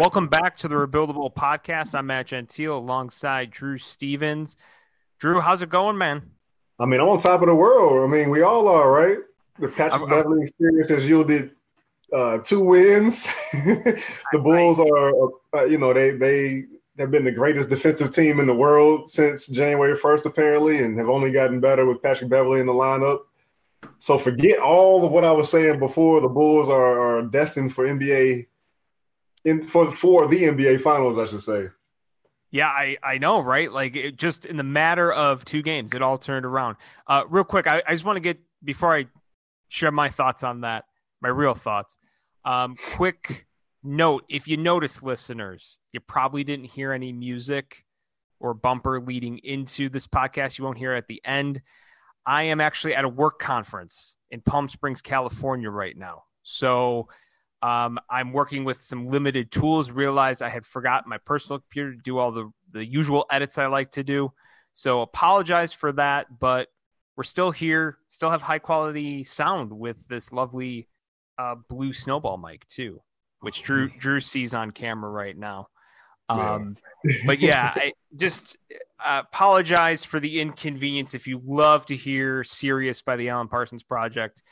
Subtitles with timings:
[0.00, 1.94] Welcome back to the Rebuildable Podcast.
[1.94, 4.56] I'm Matt Gentile alongside Drew Stevens.
[5.18, 6.22] Drew, how's it going, man?
[6.78, 8.08] I mean, I'm on top of the world.
[8.08, 9.18] I mean, we all are, right?
[9.58, 11.50] The Patrick Beverley experience has yielded
[12.14, 13.28] uh, two wins.
[13.52, 16.64] the Bulls are, uh, you know, they they
[16.98, 21.10] have been the greatest defensive team in the world since January 1st, apparently, and have
[21.10, 23.18] only gotten better with Patrick Beverley in the lineup.
[23.98, 26.22] So forget all of what I was saying before.
[26.22, 28.46] The Bulls are, are destined for NBA
[29.44, 31.68] in for for the NBA Finals, I should say.
[32.52, 33.70] Yeah, I, I know, right?
[33.70, 36.76] Like it just in the matter of two games, it all turned around.
[37.06, 39.06] Uh, real quick, I, I just want to get before I
[39.68, 40.84] share my thoughts on that,
[41.20, 41.96] my real thoughts.
[42.44, 43.46] Um, quick
[43.84, 47.84] note: if you notice, listeners, you probably didn't hear any music
[48.40, 50.58] or bumper leading into this podcast.
[50.58, 51.60] You won't hear it at the end.
[52.26, 56.24] I am actually at a work conference in Palm Springs, California, right now.
[56.42, 57.08] So
[57.62, 59.90] um, I'm working with some limited tools.
[59.90, 63.66] Realized I had forgotten my personal computer to do all the, the usual edits I
[63.66, 64.32] like to do.
[64.72, 66.68] So apologize for that, but
[67.16, 70.88] we're still here, still have high quality sound with this lovely
[71.38, 73.02] uh, blue snowball mic too,
[73.40, 75.68] which Drew Drew sees on camera right now.
[76.30, 76.76] Um,
[77.26, 78.56] but yeah, I just
[79.04, 81.12] uh, apologize for the inconvenience.
[81.12, 84.42] If you love to hear "Sirius" by the Alan Parsons Project,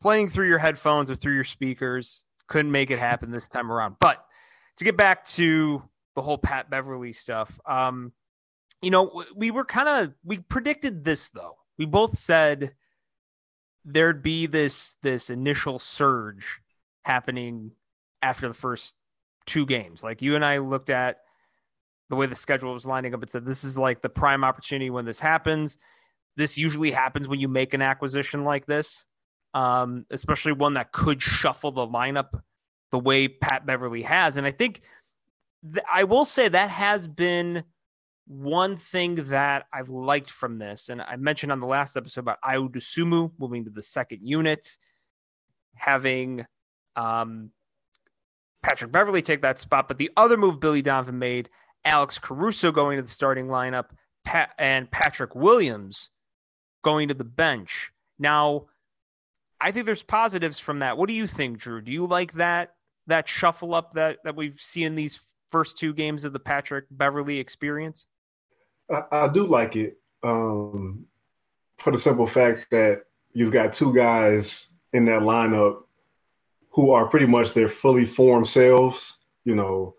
[0.00, 3.96] playing through your headphones or through your speakers, couldn't make it happen this time around.
[4.00, 4.22] But
[4.76, 5.82] to get back to
[6.14, 8.12] the whole Pat Beverley stuff, um,
[8.82, 11.56] you know, we were kind of we predicted this though.
[11.78, 12.74] We both said
[13.84, 16.60] there'd be this this initial surge
[17.04, 17.70] happening
[18.20, 18.94] after the first
[19.46, 20.02] two games.
[20.02, 21.20] Like you and I looked at
[22.10, 24.90] the way the schedule was lining up and said this is like the prime opportunity
[24.90, 25.78] when this happens.
[26.36, 29.06] This usually happens when you make an acquisition like this
[29.54, 32.40] um, especially one that could shuffle the lineup
[32.90, 34.36] the way Pat Beverley has.
[34.36, 34.82] And I think
[35.72, 37.64] th- I will say that has been
[38.26, 40.88] one thing that I've liked from this.
[40.88, 44.76] And I mentioned on the last episode about Ayo Dosunmu moving to the second unit,
[45.74, 46.46] having
[46.96, 47.50] um,
[48.62, 49.88] Patrick Beverley take that spot.
[49.88, 51.48] But the other move Billy Donovan made,
[51.84, 53.86] Alex Caruso going to the starting lineup,
[54.24, 56.10] Pat- and Patrick Williams
[56.84, 57.90] going to the bench.
[58.18, 58.66] Now,
[59.60, 60.96] I think there's positives from that.
[60.96, 61.80] What do you think, Drew?
[61.80, 62.74] Do you like that
[63.06, 66.86] that shuffle up that that we've seen in these first two games of the Patrick
[66.90, 68.06] Beverley experience?
[68.90, 71.06] I, I do like it um,
[71.76, 75.82] for the simple fact that you've got two guys in that lineup
[76.70, 79.16] who are pretty much their fully formed selves.
[79.44, 79.94] You know,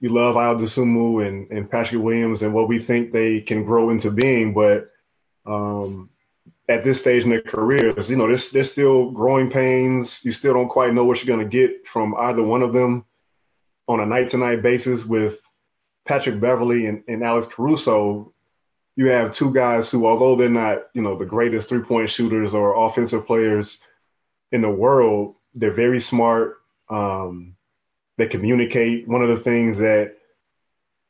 [0.00, 4.10] you love Dosunmu and, and Patrick Williams and what we think they can grow into
[4.10, 4.90] being, but
[5.44, 6.10] um,
[6.68, 10.24] at this stage in their careers, you know, there's, there's still growing pains.
[10.24, 13.04] You still don't quite know what you're going to get from either one of them
[13.86, 15.40] on a night to night basis with
[16.06, 18.32] Patrick Beverley and, and Alex Caruso.
[18.96, 22.52] You have two guys who, although they're not, you know, the greatest three point shooters
[22.52, 23.78] or offensive players
[24.52, 26.58] in the world, they're very smart.
[26.90, 27.56] Um,
[28.18, 29.08] they communicate.
[29.08, 30.16] One of the things that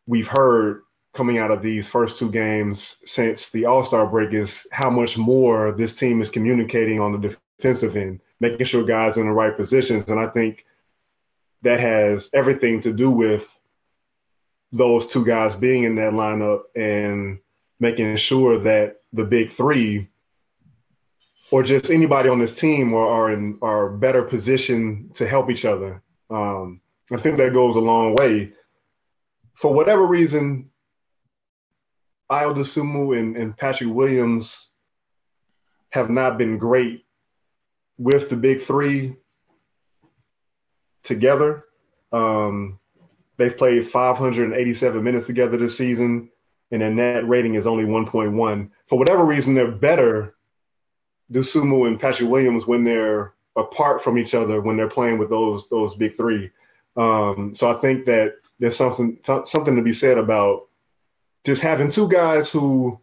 [0.07, 0.83] we've heard
[1.15, 5.17] coming out of these first two games since the All Star break is how much
[5.17, 9.33] more this team is communicating on the defensive end, making sure guys are in the
[9.33, 10.05] right positions.
[10.09, 10.65] And I think
[11.63, 13.49] that has everything to do with
[14.71, 17.39] those two guys being in that lineup and
[17.81, 20.09] making sure that the big three
[21.51, 25.65] or just anybody on this team are, are in are better positioned to help each
[25.65, 26.03] other.
[26.31, 26.81] Um,
[27.11, 28.53] I think that goes a long way.
[29.55, 30.71] For whatever reason,
[32.31, 34.69] Ayo Dosunmu and, and Patrick Williams
[35.91, 37.05] have not been great
[37.97, 39.17] with the big three
[41.03, 41.65] together.
[42.13, 42.79] Um,
[43.39, 46.31] they've played 587 minutes together this season,
[46.71, 48.71] and their net rating is only 1.1.
[48.87, 50.35] For whatever reason, they're better,
[51.33, 55.69] Dosunmu and Patrick Williams, when they're apart from each other, when they're playing with those
[55.69, 56.51] those big three.
[56.97, 60.68] Um, so I think that there's something something to be said about
[61.45, 63.01] just having two guys who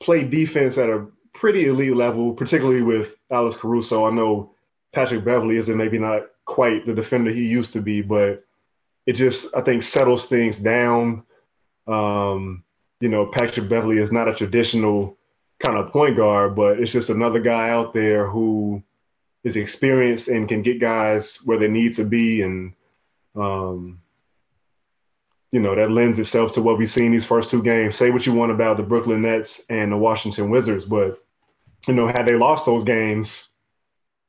[0.00, 4.04] play defense at a pretty elite level, particularly with Alex Caruso.
[4.04, 4.54] I know
[4.92, 8.44] Patrick Beverley isn't maybe not quite the defender he used to be, but
[9.06, 11.24] it just I think settles things down.
[11.86, 12.64] Um,
[13.00, 15.16] you know, Patrick Beverley is not a traditional
[15.58, 18.82] kind of point guard, but it's just another guy out there who
[19.44, 22.74] is experienced and can get guys where they need to be and
[23.34, 24.01] um,
[25.52, 27.96] you know, that lends itself to what we've seen these first two games.
[27.96, 31.22] Say what you want about the Brooklyn Nets and the Washington Wizards, but
[31.86, 33.48] you know, had they lost those games,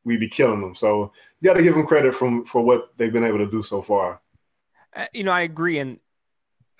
[0.03, 0.75] we'd be killing them.
[0.75, 3.63] So you got to give them credit from for what they've been able to do
[3.63, 4.21] so far.
[4.95, 5.99] Uh, you know, I agree, and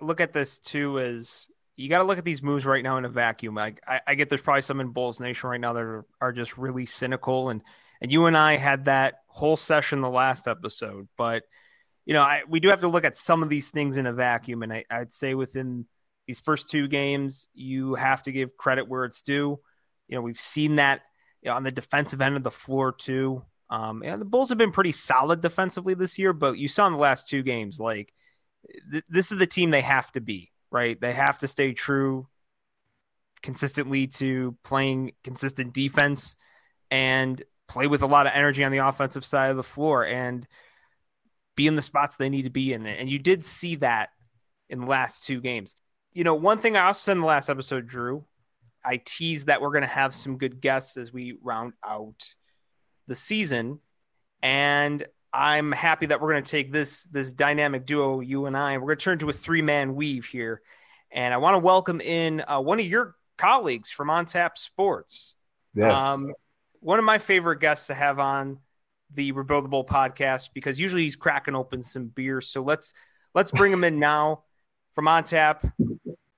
[0.01, 1.48] look at this too is
[1.78, 3.56] you got to look at these moves right now in a vacuum.
[3.56, 6.34] Like I, I get there's probably some in Bulls Nation right now that are, are
[6.34, 7.62] just really cynical, and
[8.01, 11.44] and you and I had that whole session the last episode, but
[12.06, 14.14] you know, I, we do have to look at some of these things in a
[14.14, 15.86] vacuum, and I, I'd say within
[16.28, 19.60] these first two games, you have to give credit where it's due.
[20.08, 21.02] You know, we've seen that
[21.42, 23.44] you know, on the defensive end of the floor too.
[23.70, 26.94] Um, and the Bulls have been pretty solid defensively this year, but you saw in
[26.94, 28.14] the last two games, like
[28.92, 31.00] th- this is the team they have to be, right?
[31.00, 32.28] They have to stay true
[33.42, 36.36] consistently to playing consistent defense
[36.92, 40.48] and play with a lot of energy on the offensive side of the floor and
[41.56, 42.86] be in the spots they need to be in.
[42.86, 44.10] And you did see that
[44.70, 45.76] in the last two games.
[46.14, 48.24] You know, one thing I also said in the last episode, Drew,
[48.86, 52.34] I teased that we're going to have some good guests as we round out
[53.08, 53.80] the season,
[54.42, 58.74] and I'm happy that we're going to take this this dynamic duo, you and I,
[58.74, 60.62] and we're going to turn to a three man weave here.
[61.12, 65.36] And I want to welcome in uh, one of your colleagues from On Tap Sports.
[65.76, 65.92] Yes.
[65.92, 66.34] Um,
[66.80, 68.60] one of my favorite guests to have on
[69.15, 72.42] the Rebuildable podcast because usually he's cracking open some beer.
[72.42, 72.94] So let's
[73.33, 74.44] let's bring him in now
[74.95, 75.65] from On Tap,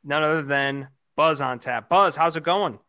[0.04, 1.89] none other than Buzz on tap.
[1.89, 2.80] Buzz, how's it going?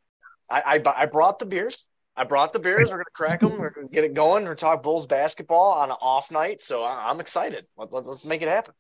[0.51, 1.87] I, I, I brought the beers.
[2.17, 2.91] I brought the beers.
[2.91, 3.59] We're gonna crack them.
[3.59, 4.45] We're gonna get it going.
[4.45, 6.63] We're talk Bulls basketball on an off night.
[6.63, 7.67] So I, am excited.
[7.77, 8.75] Let, us let's make it happen.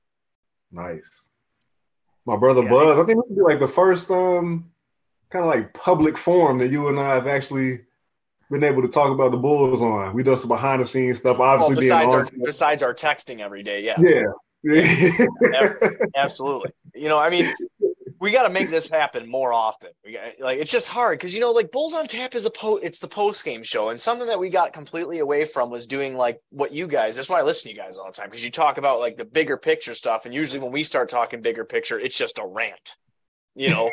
[0.72, 1.28] Nice.
[2.24, 2.98] My brother yeah, Buzz.
[2.98, 4.70] I think this will be like the first um
[5.30, 7.80] kind of like public forum that you and I have actually
[8.50, 10.14] been able to talk about the Bulls on.
[10.14, 11.38] We done some behind the scenes stuff.
[11.40, 13.82] Obviously, besides our besides our texting every day.
[13.84, 13.96] Yeah.
[13.98, 15.28] Yeah.
[15.50, 15.74] yeah.
[16.16, 16.70] Absolutely.
[16.94, 17.52] You know, I mean,
[18.20, 19.90] we got to make this happen more often.
[20.04, 22.50] We got, like it's just hard because you know, like Bulls on Tap is a
[22.50, 22.76] po.
[22.76, 26.16] It's the post game show, and something that we got completely away from was doing
[26.16, 27.16] like what you guys.
[27.16, 29.16] That's why I listen to you guys all the time because you talk about like
[29.16, 32.46] the bigger picture stuff, and usually when we start talking bigger picture, it's just a
[32.46, 32.94] rant.
[33.54, 33.90] You know.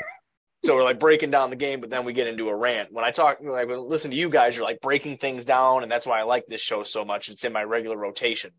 [0.63, 2.91] So we're like breaking down the game, but then we get into a rant.
[2.91, 5.83] When I talk, like when I listen to you guys, you're like breaking things down,
[5.83, 7.29] and that's why I like this show so much.
[7.29, 8.51] It's in my regular rotation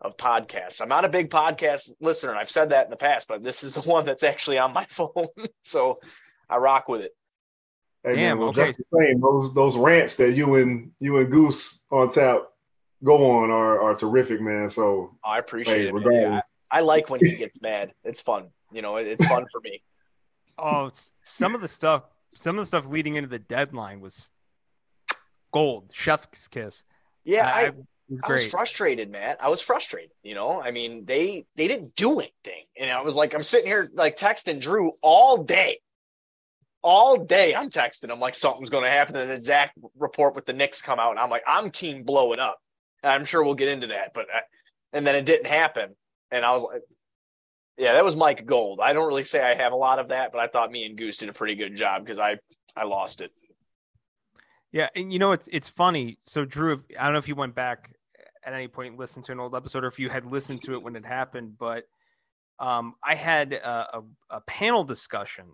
[0.00, 0.80] of podcasts.
[0.80, 2.30] I'm not a big podcast listener.
[2.30, 4.72] and I've said that in the past, but this is the one that's actually on
[4.72, 5.26] my phone.
[5.62, 6.00] so
[6.48, 7.12] I rock with it.
[8.02, 8.68] Hey, Damn, man, well, okay.
[8.68, 12.44] just saying, those those rants that you and you and Goose on tap
[13.04, 14.70] go on are, are terrific, man.
[14.70, 16.06] So oh, I appreciate hey, it.
[16.10, 16.40] Yeah,
[16.70, 17.92] I, I, like when he gets mad.
[18.02, 18.48] It's fun.
[18.72, 19.80] You know, it, it's fun for me.
[20.60, 20.90] Oh,
[21.22, 22.04] some of the stuff,
[22.36, 24.26] some of the stuff leading into the deadline was
[25.52, 25.90] gold.
[25.94, 26.84] Chef's kiss.
[27.24, 27.72] Yeah, I, I
[28.24, 29.36] I was frustrated, man.
[29.40, 30.10] I was frustrated.
[30.22, 33.66] You know, I mean, they they didn't do anything, and I was like, I'm sitting
[33.66, 35.78] here like texting Drew all day,
[36.82, 37.54] all day.
[37.54, 38.10] I'm texting.
[38.10, 41.12] I'm like, something's going to happen, and then Zach report with the Knicks come out,
[41.12, 42.58] and I'm like, I'm team blowing up.
[43.02, 44.42] And I'm sure we'll get into that, but I, uh,
[44.92, 45.94] and then it didn't happen,
[46.30, 46.82] and I was like,
[47.80, 48.78] yeah, that was Mike Gold.
[48.82, 50.98] I don't really say I have a lot of that, but I thought me and
[50.98, 52.38] Goose did a pretty good job because I
[52.76, 53.32] I lost it.
[54.70, 56.18] Yeah, and you know it's it's funny.
[56.24, 57.90] So Drew, I don't know if you went back
[58.44, 60.82] at any point listened to an old episode or if you had listened to it
[60.82, 61.84] when it happened, but
[62.58, 65.46] um, I had a, a, a, panel discussion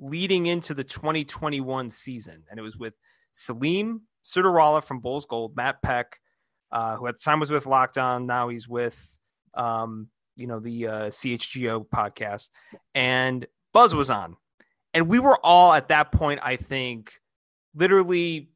[0.00, 2.94] leading into the 2021 season, and it was with
[3.32, 6.18] Salim Sudarwala from Bulls Gold, Matt Peck,
[6.72, 8.96] uh, who at the time was with Locked On, now he's with
[9.54, 12.48] um, you know the uh, CHGO podcast,
[12.94, 14.36] and Buzz was on,
[14.92, 17.12] and we were all at that point, I think,
[17.74, 18.50] literally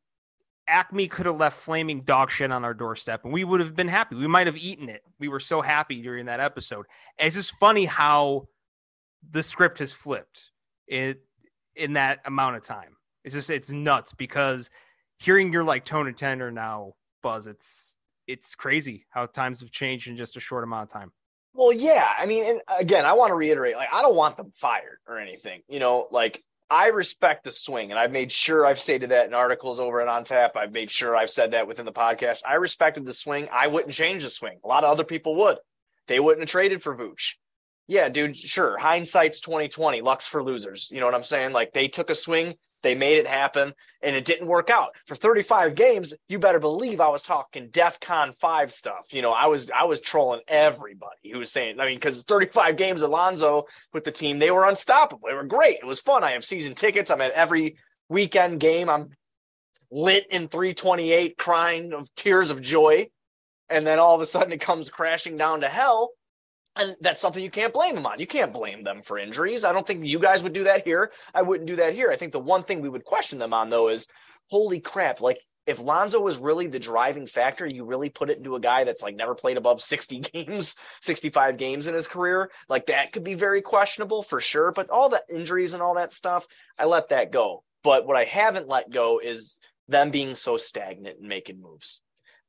[0.69, 3.89] Acme could have left flaming dog shit on our doorstep and we would have been
[3.89, 4.17] happy.
[4.17, 5.03] We might have eaten it.
[5.19, 6.87] We were so happy during that episode.
[7.19, 8.49] And it's just funny how
[9.31, 10.51] the script has flipped
[10.87, 11.23] it
[11.75, 12.97] in that amount of time.
[13.25, 14.71] It's just it's nuts because
[15.19, 20.07] hearing your like tone and tenor now, Buzz, it's it's crazy how times have changed
[20.07, 21.13] in just a short amount of time.
[21.59, 22.09] Well, yeah.
[22.17, 25.19] I mean, and again, I want to reiterate, like, I don't want them fired or
[25.19, 25.63] anything.
[25.69, 29.35] You know, like I respect the swing, and I've made sure I've stated that in
[29.35, 30.53] articles over and on tap.
[30.55, 32.43] I've made sure I've said that within the podcast.
[32.49, 33.49] I respected the swing.
[33.53, 34.61] I wouldn't change the swing.
[34.63, 35.57] A lot of other people would.
[36.07, 37.35] They wouldn't have traded for Vooch.
[37.89, 38.79] Yeah, dude, sure.
[38.79, 40.93] Hindsight's 2020, lucks for losers.
[40.93, 41.53] You know what I'm saying?
[41.53, 44.91] Like they took a swing, they made it happen and it didn't work out.
[45.07, 49.13] For 35 games, you better believe I was talking DEF CON 5 stuff.
[49.13, 52.77] You know, I was I was trolling everybody who was saying, I mean, because 35
[52.77, 55.29] games Alonzo with the team, they were unstoppable.
[55.29, 55.79] They were great.
[55.79, 56.25] It was fun.
[56.25, 57.11] I have season tickets.
[57.11, 57.77] I'm at every
[58.09, 58.89] weekend game.
[58.89, 59.11] I'm
[59.91, 63.09] lit in 328, crying of tears of joy.
[63.71, 66.11] And then all of a sudden it comes crashing down to hell
[66.79, 68.21] and that's something you can't blame them on.
[68.21, 69.65] You can't blame them for injuries.
[69.65, 71.13] I don't think you guys would do that here.
[71.35, 72.11] I wouldn't do that here.
[72.11, 74.07] I think the one thing we would question them on though is
[74.49, 78.57] holy crap, like if Lonzo was really the driving factor, you really put it into
[78.57, 82.87] a guy that's like never played above 60 games, 65 games in his career, like
[82.87, 84.73] that could be very questionable for sure.
[84.73, 86.47] But all the injuries and all that stuff,
[86.79, 87.65] I let that go.
[87.83, 89.59] But what I haven't let go is
[89.89, 92.01] them being so stagnant and making moves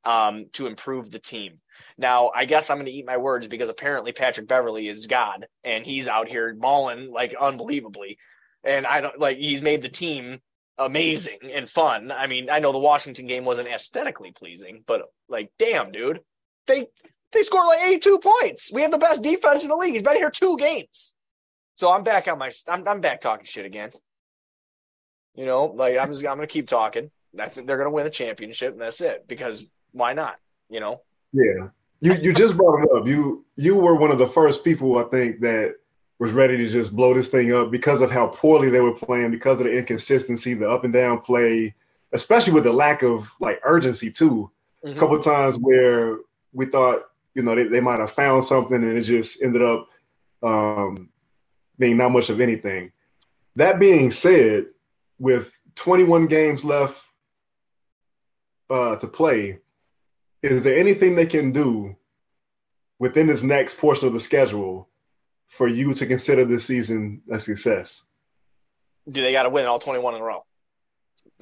[0.04, 1.60] um, to improve the team.
[1.98, 5.46] Now, I guess I'm going to eat my words because apparently Patrick Beverley is God
[5.64, 8.18] and he's out here mauling like unbelievably.
[8.64, 10.40] And I don't like he's made the team
[10.78, 12.10] amazing and fun.
[12.10, 16.20] I mean, I know the Washington game wasn't aesthetically pleasing, but like, damn, dude,
[16.66, 16.86] they
[17.32, 18.72] they scored like 82 points.
[18.72, 19.94] We have the best defense in the league.
[19.94, 21.14] He's been here two games.
[21.76, 23.90] So I'm back on my I'm I'm back talking shit again.
[25.34, 27.10] You know, like I'm just I'm gonna keep talking.
[27.38, 29.26] I think they're gonna win the championship, and that's it.
[29.28, 30.36] Because why not?
[30.68, 31.00] You know?
[31.32, 31.68] Yeah.
[32.00, 33.06] You you just brought it up.
[33.06, 35.74] You you were one of the first people I think that
[36.18, 39.30] was ready to just blow this thing up because of how poorly they were playing,
[39.30, 41.74] because of the inconsistency, the up and down play,
[42.12, 44.50] especially with the lack of like urgency too.
[44.84, 44.96] Mm-hmm.
[44.96, 46.18] A couple of times where
[46.52, 47.04] we thought,
[47.34, 49.88] you know, they, they might have found something and it just ended up
[50.42, 51.08] um,
[51.78, 52.92] being not much of anything.
[53.56, 54.66] That being said,
[55.18, 57.00] with 21 games left
[58.68, 59.58] uh, to play,
[60.42, 61.96] is there anything they can do
[62.98, 64.88] within this next portion of the schedule
[65.48, 68.02] for you to consider this season a success?
[69.08, 70.44] Do they got to win all 21 in a row?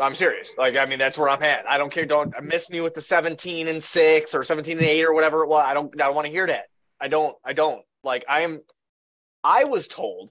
[0.00, 0.54] I'm serious.
[0.56, 1.68] Like, I mean, that's where I'm at.
[1.68, 2.06] I don't care.
[2.06, 5.48] Don't miss me with the 17 and six or 17 and eight or whatever it
[5.48, 5.64] was.
[5.66, 6.66] I don't, I don't want to hear that.
[7.00, 8.60] I don't, I don't like, I am,
[9.42, 10.30] I was told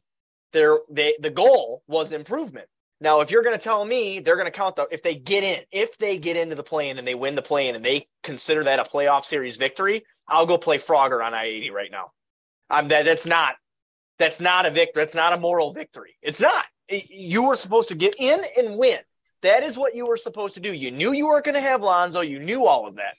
[0.53, 2.67] there, they, the goal was improvement.
[2.99, 5.43] Now, if you're going to tell me they're going to count the, if they get
[5.43, 7.85] in, if they get into the play in and they win the play in and
[7.85, 11.91] they consider that a playoff series victory, I'll go play Frogger on I 80 right
[11.91, 12.11] now.
[12.69, 13.55] I'm that, that's not,
[14.17, 15.03] that's not a victory.
[15.03, 16.15] That's not a moral victory.
[16.21, 16.65] It's not.
[16.89, 18.99] You were supposed to get in and win.
[19.43, 20.73] That is what you were supposed to do.
[20.73, 22.21] You knew you weren't going to have Lonzo.
[22.21, 23.15] You knew all of that.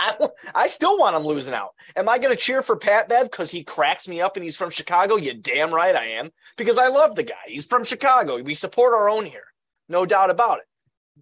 [0.00, 1.70] I, I still want him losing out.
[1.94, 4.56] Am I going to cheer for Pat Bev because he cracks me up and he's
[4.56, 5.16] from Chicago?
[5.16, 7.34] You damn right I am because I love the guy.
[7.46, 8.42] He's from Chicago.
[8.42, 9.44] We support our own here,
[9.88, 10.64] no doubt about it.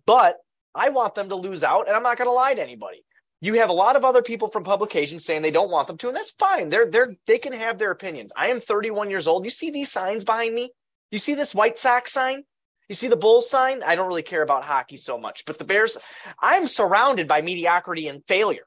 [0.06, 0.36] But
[0.74, 3.04] I want them to lose out, and I'm not going to lie to anybody.
[3.40, 6.08] You have a lot of other people from publications saying they don't want them to,
[6.08, 6.68] and that's fine.
[6.68, 8.32] They're they're they can have their opinions.
[8.36, 9.44] I am 31 years old.
[9.44, 10.72] You see these signs behind me?
[11.10, 12.44] You see this White Sox sign?
[12.88, 13.82] You see the Bulls sign?
[13.82, 15.98] I don't really care about hockey so much, but the Bears,
[16.40, 18.66] I'm surrounded by mediocrity and failure.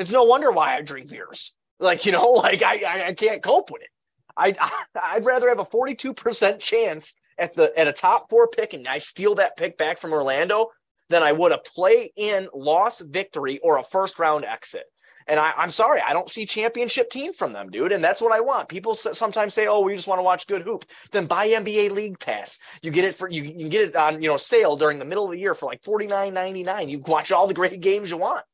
[0.00, 1.54] It's no wonder why I drink beers.
[1.78, 3.90] Like, you know, like I, I, I can't cope with it.
[4.36, 4.56] I,
[5.02, 8.98] I'd rather have a 42% chance at the at a top four pick and I
[8.98, 10.68] steal that pick back from Orlando
[11.08, 14.84] than I would a play in loss victory or a first round exit.
[15.26, 17.92] And I, I'm sorry, I don't see championship team from them, dude.
[17.92, 18.68] And that's what I want.
[18.68, 22.18] People sometimes say, "Oh, we just want to watch good hoop." Then buy NBA League
[22.18, 22.58] Pass.
[22.82, 23.42] You get it for you.
[23.42, 25.84] You get it on you know sale during the middle of the year for like
[25.84, 26.88] forty nine ninety nine.
[26.88, 28.44] You watch all the great games you want.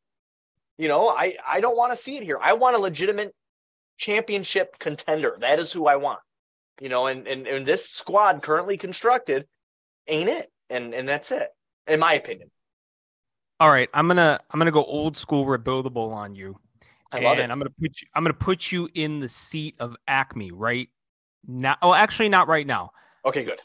[0.79, 2.39] You know, I I don't want to see it here.
[2.43, 3.35] I want a legitimate
[3.97, 5.37] championship contender.
[5.41, 6.21] That is who I want.
[6.81, 9.47] You know, and and, and this squad currently constructed
[10.07, 10.51] ain't it.
[10.69, 11.49] And and that's it
[11.87, 12.51] in my opinion.
[13.59, 16.59] All right, I'm gonna I'm gonna go old school rebuildable on you.
[17.13, 17.53] I love and it.
[17.53, 20.89] I'm gonna put you I'm gonna put you in the seat of Acme right
[21.47, 21.77] now.
[21.81, 22.91] Oh, actually, not right now.
[23.25, 23.61] Okay, good.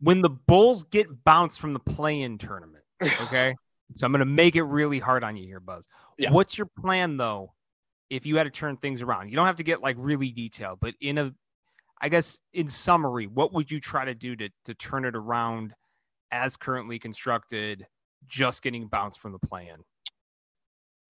[0.00, 3.54] When the Bulls get bounced from the play-in tournament, okay.
[3.96, 5.86] So I'm gonna make it really hard on you here, Buzz.
[6.18, 6.32] Yeah.
[6.32, 7.52] What's your plan though?
[8.10, 10.78] If you had to turn things around, you don't have to get like really detailed,
[10.80, 11.32] but in a,
[12.00, 15.74] I guess in summary, what would you try to do to to turn it around?
[16.32, 17.86] as currently constructed,
[18.28, 19.78] just getting bounced from the plan.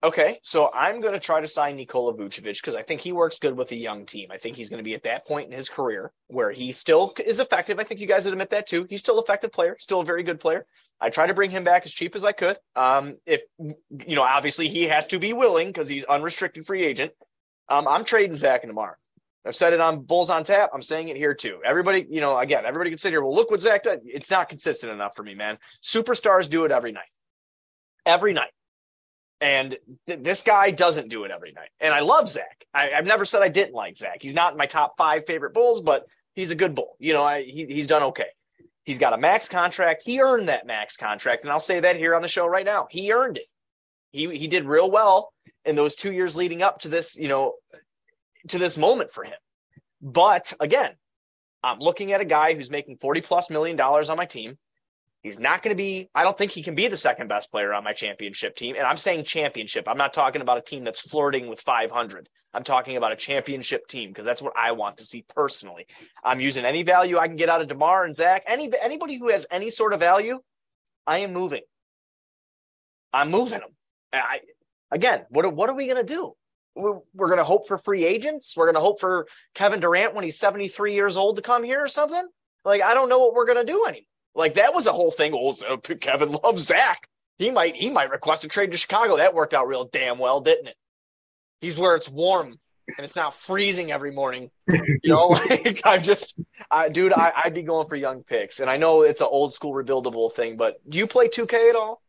[0.03, 3.39] Okay, so I'm going to try to sign Nikola Vucevic because I think he works
[3.39, 4.29] good with a young team.
[4.31, 7.13] I think he's going to be at that point in his career where he still
[7.25, 7.79] is effective.
[7.79, 8.85] I think you guys would admit that too.
[8.89, 10.67] He's still effective player, still a very good player.
[10.99, 12.57] I try to bring him back as cheap as I could.
[12.75, 17.11] Um, if you know, obviously he has to be willing because he's unrestricted free agent.
[17.69, 18.97] Um, I'm trading Zach and Demar.
[19.45, 20.71] I've said it on Bulls on Tap.
[20.73, 21.59] I'm saying it here too.
[21.63, 23.23] Everybody, you know, again, everybody can sit here.
[23.23, 24.01] Well, look what Zach did.
[24.03, 25.57] It's not consistent enough for me, man.
[25.81, 27.09] Superstars do it every night,
[28.05, 28.51] every night,
[29.39, 29.77] and
[30.07, 31.69] th- this guy doesn't do it every night.
[31.79, 32.65] And I love Zach.
[32.73, 34.17] I, have never said I didn't like Zach.
[34.21, 36.95] He's not my top five favorite Bulls, but he's a good Bull.
[36.99, 38.27] You know, I, he, he's done okay.
[38.87, 40.03] He's got a max contract.
[40.05, 42.87] He earned that max contract, and I'll say that here on the show right now.
[42.89, 43.43] He earned it.
[44.11, 45.33] He he did real well
[45.65, 47.55] in those two years leading up to this, you know,
[48.47, 49.35] to this moment for him.
[50.01, 50.91] But again,
[51.61, 54.57] I'm looking at a guy who's making 40 plus million dollars on my team.
[55.23, 57.73] He's not going to be, I don't think he can be the second best player
[57.73, 58.75] on my championship team.
[58.77, 59.87] And I'm saying championship.
[59.87, 62.29] I'm not talking about a team that's flirting with 500.
[62.53, 65.85] I'm talking about a championship team because that's what I want to see personally.
[66.23, 68.43] I'm using any value I can get out of DeMar and Zach.
[68.47, 70.39] Any, anybody who has any sort of value,
[71.05, 71.61] I am moving.
[73.13, 73.69] I'm moving him.
[74.13, 74.39] I,
[74.91, 76.33] again, what what are we gonna do?
[76.75, 78.55] We're, we're gonna hope for free agents.
[78.55, 81.87] We're gonna hope for Kevin Durant when he's 73 years old to come here or
[81.87, 82.25] something.
[82.63, 84.03] Like I don't know what we're gonna do anymore.
[84.37, 85.33] Like that was a whole thing.
[85.35, 87.09] Oh, Kevin loves Zach.
[87.37, 89.17] He might he might request a trade to Chicago.
[89.17, 90.75] That worked out real damn well, didn't it?
[91.59, 94.49] He's where it's warm and it's not freezing every morning.
[94.67, 96.39] You know, like I just,
[96.71, 99.53] I, dude, I, I'd be going for young picks, and I know it's an old
[99.53, 102.01] school rebuildable thing, but do you play 2K at all?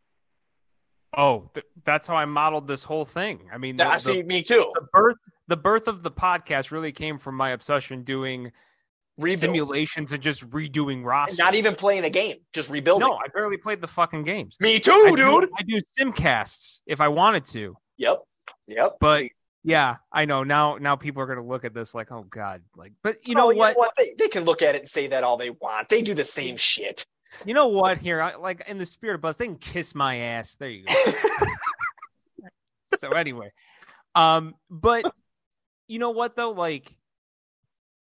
[1.16, 3.48] Oh, th- that's how I modeled this whole thing.
[3.52, 4.70] I mean, I see, me too.
[4.74, 5.16] The birth,
[5.48, 8.52] the birth of the podcast really came from my obsession doing
[9.18, 9.40] Rebuilds.
[9.40, 11.38] simulations and just redoing rosters.
[11.38, 13.08] not even playing a game, just rebuilding.
[13.08, 14.56] No, I barely played the fucking games.
[14.60, 15.18] Me too, I dude.
[15.18, 17.76] Do, I do simcasts if I wanted to.
[17.96, 18.22] Yep.
[18.68, 18.96] Yep.
[19.00, 19.26] But
[19.64, 20.44] yeah, I know.
[20.44, 23.48] Now now people are gonna look at this like, oh god, like but you know,
[23.48, 23.72] oh, you what?
[23.74, 23.92] know what?
[23.96, 25.88] They, they can look at it and say that all they want.
[25.88, 27.04] They do the same shit.
[27.44, 27.98] You know what?
[27.98, 30.56] Here, I, like in the spirit of buzz, they can kiss my ass.
[30.58, 30.94] There you go.
[32.98, 33.50] so anyway,
[34.14, 35.04] um, but
[35.88, 36.52] you know what though?
[36.52, 36.94] Like,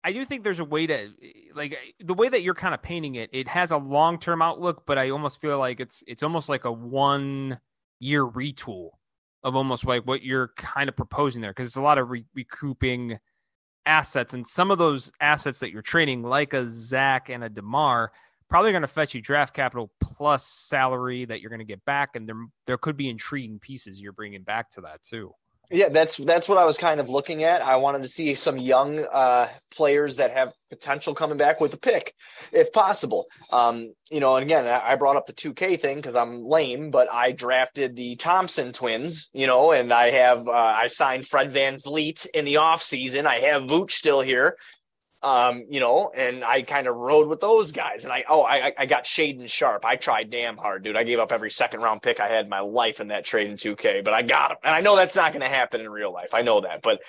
[0.02, 1.08] I do think there's a way to eh,
[1.54, 3.30] like eh, the way that you're kind of painting it.
[3.32, 6.64] It has a long term outlook, but I almost feel like it's it's almost like
[6.64, 7.58] a one
[7.98, 8.90] year retool
[9.42, 12.24] of almost like what you're kind of proposing there because it's a lot of re-
[12.34, 13.18] recouping
[13.86, 18.12] assets and some of those assets that you're trading like a Zach and a DeMar
[18.50, 22.10] probably going to fetch you draft capital plus salary that you're going to get back
[22.14, 25.32] and there there could be intriguing pieces you're bringing back to that too.
[25.72, 27.62] Yeah, that's that's what I was kind of looking at.
[27.62, 31.76] I wanted to see some young uh, players that have potential coming back with a
[31.76, 32.12] pick,
[32.50, 33.26] if possible.
[33.52, 37.12] Um, you know, and again, I brought up the 2K thing because I'm lame, but
[37.12, 41.76] I drafted the Thompson twins, you know, and I have uh, I signed Fred Van
[41.76, 43.26] VanVleet in the offseason.
[43.26, 44.56] I have Vooch still here
[45.22, 48.04] um, you know, and I kind of rode with those guys.
[48.04, 49.84] And I, oh, I, I got Shaedon Sharpe.
[49.84, 50.96] I tried damn hard, dude.
[50.96, 53.50] I gave up every second round pick I had in my life in that trade
[53.50, 54.56] in 2K, but I got him.
[54.64, 56.32] And I know that's not going to happen in real life.
[56.32, 57.00] I know that, but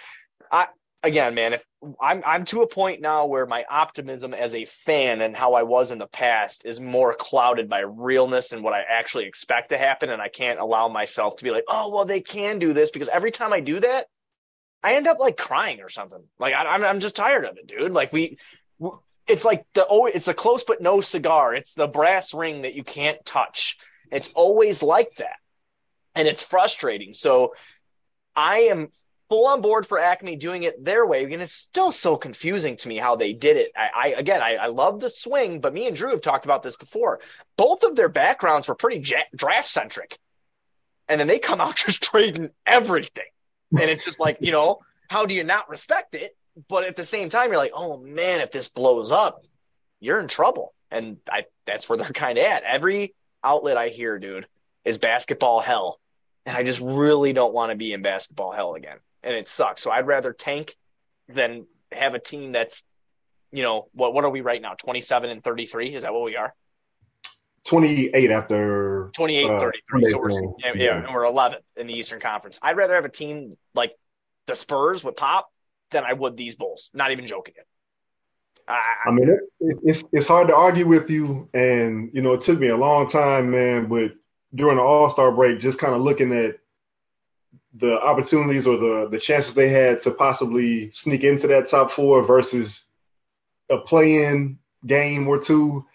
[0.52, 0.68] I,
[1.04, 1.64] again, man, if
[2.02, 5.64] I'm, I'm to a point now where my optimism as a fan and how I
[5.64, 9.78] was in the past is more clouded by realness and what I actually expect to
[9.78, 10.10] happen.
[10.10, 13.08] And I can't allow myself to be like, oh, well, they can do this because
[13.08, 14.08] every time I do that,
[14.84, 16.24] I end up like crying or something.
[16.40, 17.94] Like I, am I'm just tired of it, dude.
[17.94, 18.38] Like we,
[19.28, 21.54] it's like the oh, it's a close but no cigar.
[21.54, 23.78] It's the brass ring that you can't touch.
[24.12, 25.38] It's always like that,
[26.16, 27.14] and it's frustrating.
[27.14, 27.54] So
[28.36, 28.90] I am
[29.30, 32.88] full on board for Acme doing it their way, and it's still so confusing to
[32.88, 33.72] me how they did it.
[33.78, 36.64] I, I again, I, I, love the swing, but me and Drew have talked about
[36.64, 37.22] this before.
[37.56, 40.18] Both of their backgrounds were pretty ja- draft centric,
[41.08, 43.26] and then they come out just trading everything
[43.80, 44.80] and it's just like you know
[45.10, 46.36] how do you not respect it?
[46.70, 49.44] But at the same time you're like oh man if this blows up
[50.00, 50.74] you're in trouble.
[50.90, 52.64] And I, that's where they're kind of at.
[52.64, 54.46] Every outlet i hear dude
[54.84, 56.00] is basketball hell.
[56.46, 58.98] And i just really don't want to be in basketball hell again.
[59.24, 59.82] And it sucks.
[59.82, 60.76] So i'd rather tank
[61.30, 62.84] than have a team that's
[63.52, 64.74] you know what what are we right now?
[64.74, 66.54] 27 and 33 is that what we are?
[67.66, 72.20] 28 after 28 uh, 33 so we're, yeah, yeah, and we're 11th in the eastern
[72.20, 72.60] conference.
[72.62, 73.96] I'd rather have a team like
[74.48, 75.52] the spurs with pop
[75.92, 76.90] than i would these bulls.
[76.94, 77.56] Not even joking.
[77.58, 77.68] It
[78.68, 82.42] I, I mean it, it's it's hard to argue with you and you know it
[82.42, 84.14] took me a long time man but
[84.54, 86.60] during the all-star break just kind of looking at
[87.74, 92.22] the opportunities or the the chances they had to possibly sneak into that top four
[92.24, 92.86] versus
[93.70, 95.86] a play-in game or two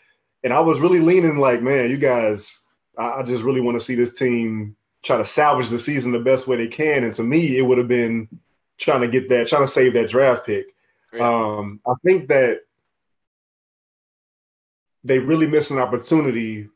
[0.46, 2.60] and I was really leaning like, man, you guys,
[2.96, 6.18] I, I just really want to see this team try to salvage the season the
[6.18, 7.04] best way they can.
[7.04, 8.28] And to me, it would have been
[8.78, 10.66] trying to get that, trying to save that draft pick.
[11.18, 12.60] Um, I think that
[15.04, 16.68] they really missed an opportunity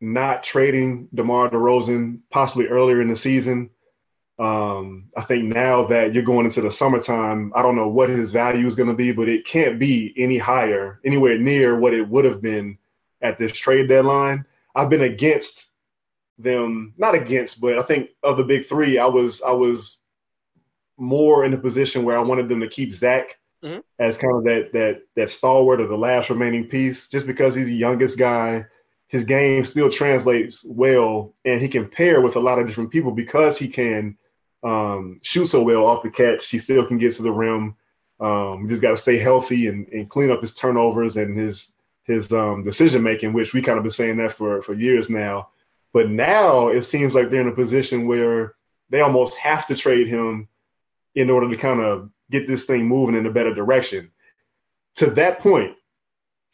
[0.00, 3.70] not trading DeMar DeRozan possibly earlier in the season.
[4.38, 8.32] Um, I think now that you're going into the summertime, I don't know what his
[8.32, 12.08] value is going to be, but it can't be any higher, anywhere near what it
[12.08, 12.78] would have been
[13.20, 14.44] at this trade deadline.
[14.74, 15.66] I've been against
[16.38, 19.98] them, not against, but I think of the big three, I was I was
[20.98, 23.80] more in a position where I wanted them to keep Zach mm-hmm.
[23.98, 27.66] as kind of that that that stalwart of the last remaining piece, just because he's
[27.66, 28.66] the youngest guy.
[29.08, 33.12] His game still translates well, and he can pair with a lot of different people
[33.12, 34.16] because he can
[34.62, 36.48] um, shoot so well off the catch.
[36.48, 37.76] He still can get to the rim.
[38.20, 41.72] Um, just got to stay healthy and, and clean up his turnovers and his
[42.04, 45.48] his um, decision making, which we kind of been saying that for for years now.
[45.92, 48.54] But now it seems like they're in a position where
[48.90, 50.48] they almost have to trade him
[51.14, 54.10] in order to kind of get this thing moving in a better direction.
[54.96, 55.76] To that point,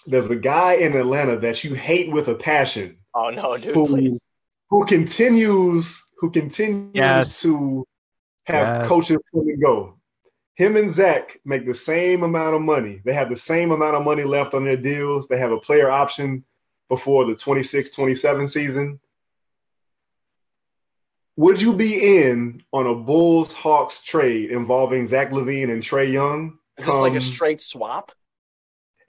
[0.06, 2.98] there's a guy in Atlanta that you hate with a passion.
[3.14, 3.74] Oh no, dude!
[3.74, 4.18] Who,
[4.70, 7.40] who continues who continues Yes.
[7.42, 7.84] to
[8.46, 8.88] have Yes.
[8.88, 9.97] coaches come and go.
[10.58, 13.00] Him and Zach make the same amount of money.
[13.04, 15.28] They have the same amount of money left on their deals.
[15.28, 16.44] They have a player option
[16.88, 18.98] before the 26 27 season.
[21.36, 26.58] Would you be in on a Bulls Hawks trade involving Zach LaVine and Trae Young?
[26.76, 28.10] Is this like a straight swap?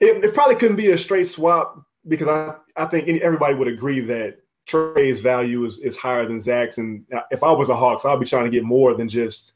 [0.00, 3.66] it, it probably couldn't be a straight swap because I, I think any, everybody would
[3.66, 6.78] agree that Trae's value is, is higher than Zach's.
[6.78, 9.52] And if I was a Hawks, I'd be trying to get more than just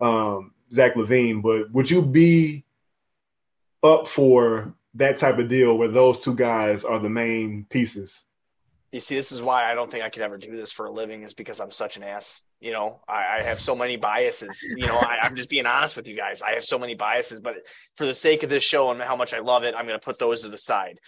[0.00, 1.42] um, Zach LaVine.
[1.42, 2.64] But would you be
[3.82, 8.22] up for that type of deal where those two guys are the main pieces?
[8.92, 10.90] You see, this is why I don't think I could ever do this for a
[10.90, 12.42] living, is because I'm such an ass.
[12.60, 14.58] You know, I, I have so many biases.
[14.76, 16.40] You know, I, I'm just being honest with you guys.
[16.40, 17.56] I have so many biases, but
[17.96, 20.04] for the sake of this show and how much I love it, I'm going to
[20.04, 20.98] put those to the side.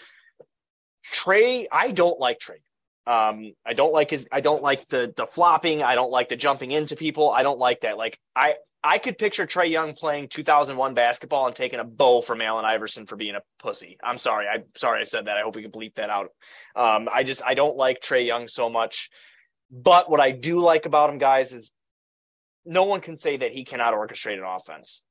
[1.14, 2.61] Trae, I don't like Trae.
[3.09, 4.29] Um, I don't like his.
[4.31, 5.83] I don't like the the flopping.
[5.83, 7.31] I don't like the jumping into people.
[7.31, 7.97] I don't like that.
[7.97, 12.42] Like I, I could picture Trae Young playing 2001 basketball and taking a bow from
[12.42, 13.97] Allen Iverson for being a pussy.
[14.05, 14.47] I'm sorry.
[14.47, 15.38] I'm sorry I said that.
[15.38, 16.29] I hope we can bleep that out.
[16.77, 19.09] Um, I just I don't like Trae Young so much.
[19.71, 21.73] But what I do like about him, guys, is
[22.66, 25.03] no one can say that he cannot orchestrate an offense.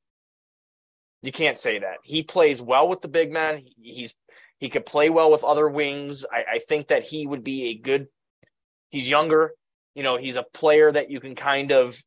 [1.23, 1.97] You can't say that.
[2.03, 3.63] He plays well with the big men.
[3.81, 4.13] He's
[4.59, 6.25] he could play well with other wings.
[6.31, 8.07] I, I think that he would be a good.
[8.89, 9.53] He's younger.
[9.95, 11.97] You know, he's a player that you can kind of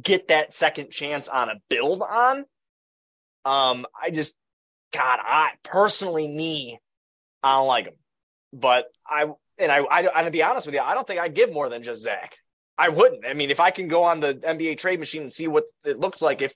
[0.00, 2.44] get that second chance on a build on.
[3.44, 4.36] Um, I just,
[4.92, 6.78] God, I personally, me,
[7.42, 7.94] I don't like him.
[8.52, 9.26] But I
[9.58, 11.68] and I, I, I'm to be honest with you, I don't think I'd give more
[11.68, 12.36] than just Zach.
[12.76, 13.26] I wouldn't.
[13.26, 16.00] I mean, if I can go on the NBA trade machine and see what it
[16.00, 16.54] looks like, if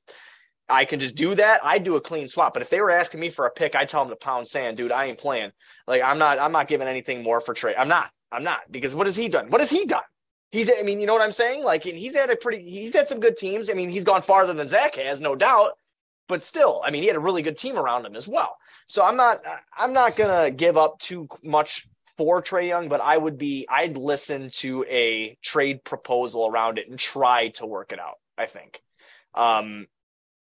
[0.69, 2.55] I can just do that, I'd do a clean swap.
[2.55, 4.77] But if they were asking me for a pick, I'd tell them to pound sand,
[4.77, 4.93] dude.
[4.93, 5.53] I ain't playing.
[5.87, 6.39] Like I'm not.
[6.39, 7.77] I'm not giving anything more for trade.
[7.79, 8.11] I'm not.
[8.33, 9.51] I'm not because what has he done?
[9.51, 10.03] What has he done?
[10.51, 10.71] He's.
[10.71, 11.65] I mean, you know what I'm saying?
[11.65, 12.69] Like, and he's had a pretty.
[12.69, 13.69] He's had some good teams.
[13.69, 15.73] I mean, he's gone farther than Zach has, no doubt.
[16.27, 18.57] But still, I mean, he had a really good team around him as well.
[18.87, 19.41] So I'm not.
[19.77, 23.67] I'm not gonna give up too much for Trae Young, but I would be.
[23.69, 28.17] I'd listen to a trade proposal around it and try to work it out.
[28.39, 28.81] I think.
[29.35, 29.87] Um,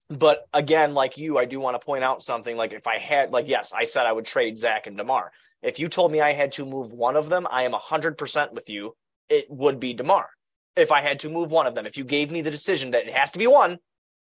[0.10, 2.56] but again, like you, I do want to point out something.
[2.56, 5.32] Like if I had, like, yes, I said I would trade Zach and Demar.
[5.62, 8.54] If you told me I had to move one of them, I am hundred percent
[8.54, 8.96] with you.
[9.30, 10.30] It would be Demar.
[10.76, 13.08] If I had to move one of them, if you gave me the decision that
[13.08, 13.80] it has to be one,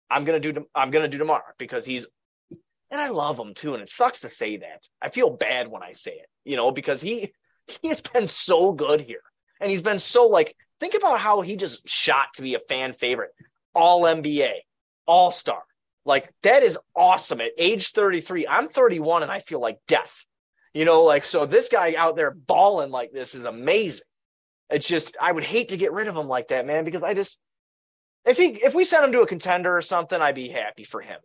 [0.09, 0.67] I'm gonna do.
[0.75, 2.07] I'm gonna do Demar because he's,
[2.91, 3.75] and I love him too.
[3.75, 4.85] And it sucks to say that.
[5.03, 7.33] I feel bad when I say it, you know, because he
[7.67, 9.23] he has been so good here,
[9.61, 10.57] and he's been so like.
[10.79, 13.31] Think about how he just shot to be a fan favorite,
[13.75, 14.57] all NBA,
[15.07, 15.63] all star.
[16.05, 18.47] Like that is awesome at age 33.
[18.47, 20.25] I'm 31 and I feel like death.
[20.73, 24.03] You know, like so this guy out there balling like this is amazing.
[24.71, 27.15] It's just I would hate to get rid of him like that, man, because I
[27.15, 27.41] just
[28.25, 31.01] if he if we sent him to a contender or something, I'd be happy for
[31.01, 31.19] him.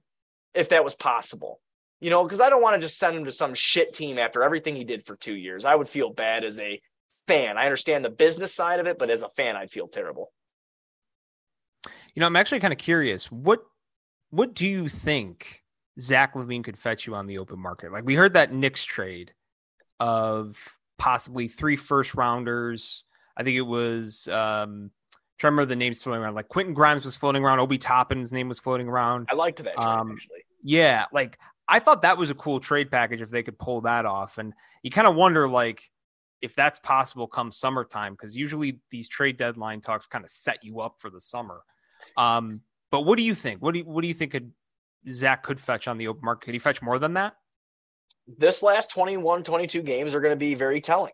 [0.54, 1.60] If that was possible.
[2.00, 4.42] You know, because I don't want to just send him to some shit team after
[4.42, 5.66] everything he did for two years.
[5.66, 6.82] I would feel bad as a
[7.28, 7.58] fan.
[7.58, 10.32] I understand the business side of it, but as a fan, I'd feel terrible.
[12.16, 13.32] You know, I'm actually kind of curious.
[13.32, 13.64] What
[14.30, 15.62] what do you think
[16.00, 17.92] Zach LaVine could fetch you on the open market?
[17.92, 19.34] Like we heard that Knicks trade
[20.00, 20.58] of
[20.98, 23.04] possibly three first rounders.
[23.38, 24.92] I think it was um
[25.38, 26.36] trying to remember the names floating around.
[26.36, 29.28] Like Quentin Grimes was floating around, Obi Toppin's name was floating around.
[29.32, 30.44] I liked that trade Um, actually.
[30.64, 34.06] Yeah, like I thought that was a cool trade package if they could pull that
[34.06, 34.38] off.
[34.38, 35.82] And you kind of wonder like
[36.42, 40.82] if that's possible come summertime because usually these trade deadline talks kind of set you
[40.82, 41.62] up for the summer.
[42.18, 42.62] Um,
[42.92, 43.62] but what do you think?
[43.62, 44.52] What do you, what do you think could
[45.10, 46.46] Zach could fetch on the open market?
[46.46, 47.36] Could he fetch more than that?
[48.38, 51.14] this last 21 22 games are going to be very telling.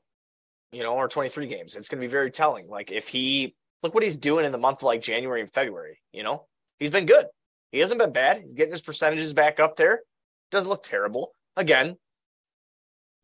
[0.72, 1.76] You know or 23 games.
[1.76, 2.68] It's going to be very telling.
[2.68, 6.00] Like if he look what he's doing in the month of like january and february
[6.12, 6.46] you know?
[6.80, 7.26] He's been good.
[7.72, 8.42] He hasn't been bad.
[8.42, 10.02] He's getting his percentages back up there.
[10.52, 11.32] Doesn't look terrible.
[11.56, 11.98] Again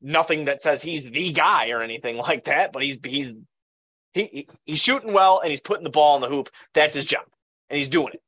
[0.06, 3.30] nothing that says he's the guy or anything like that but he's he's
[4.14, 6.50] he, he he's shooting well and he's putting the ball in the hoop.
[6.74, 7.24] That's his job
[7.74, 8.22] and he's doing it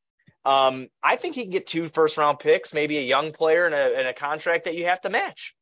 [0.46, 3.74] um, I think he can get two first round picks, maybe a young player and
[3.74, 5.56] a, and a contract that you have to match,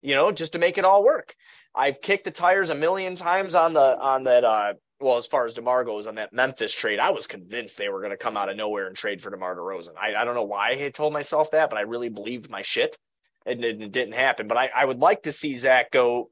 [0.00, 1.34] you know, just to make it all work.
[1.74, 4.44] I've kicked the tires a million times on the on that.
[4.44, 7.90] Uh, well, as far as Demar goes on that Memphis trade, I was convinced they
[7.90, 9.96] were going to come out of nowhere and trade for Demar Derozan.
[10.00, 12.62] I, I don't know why I had told myself that, but I really believed my
[12.62, 12.96] shit,
[13.44, 14.48] and it, it didn't happen.
[14.48, 16.30] But I, I would like to see Zach go.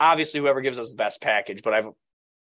[0.00, 1.90] Obviously, whoever gives us the best package, but I've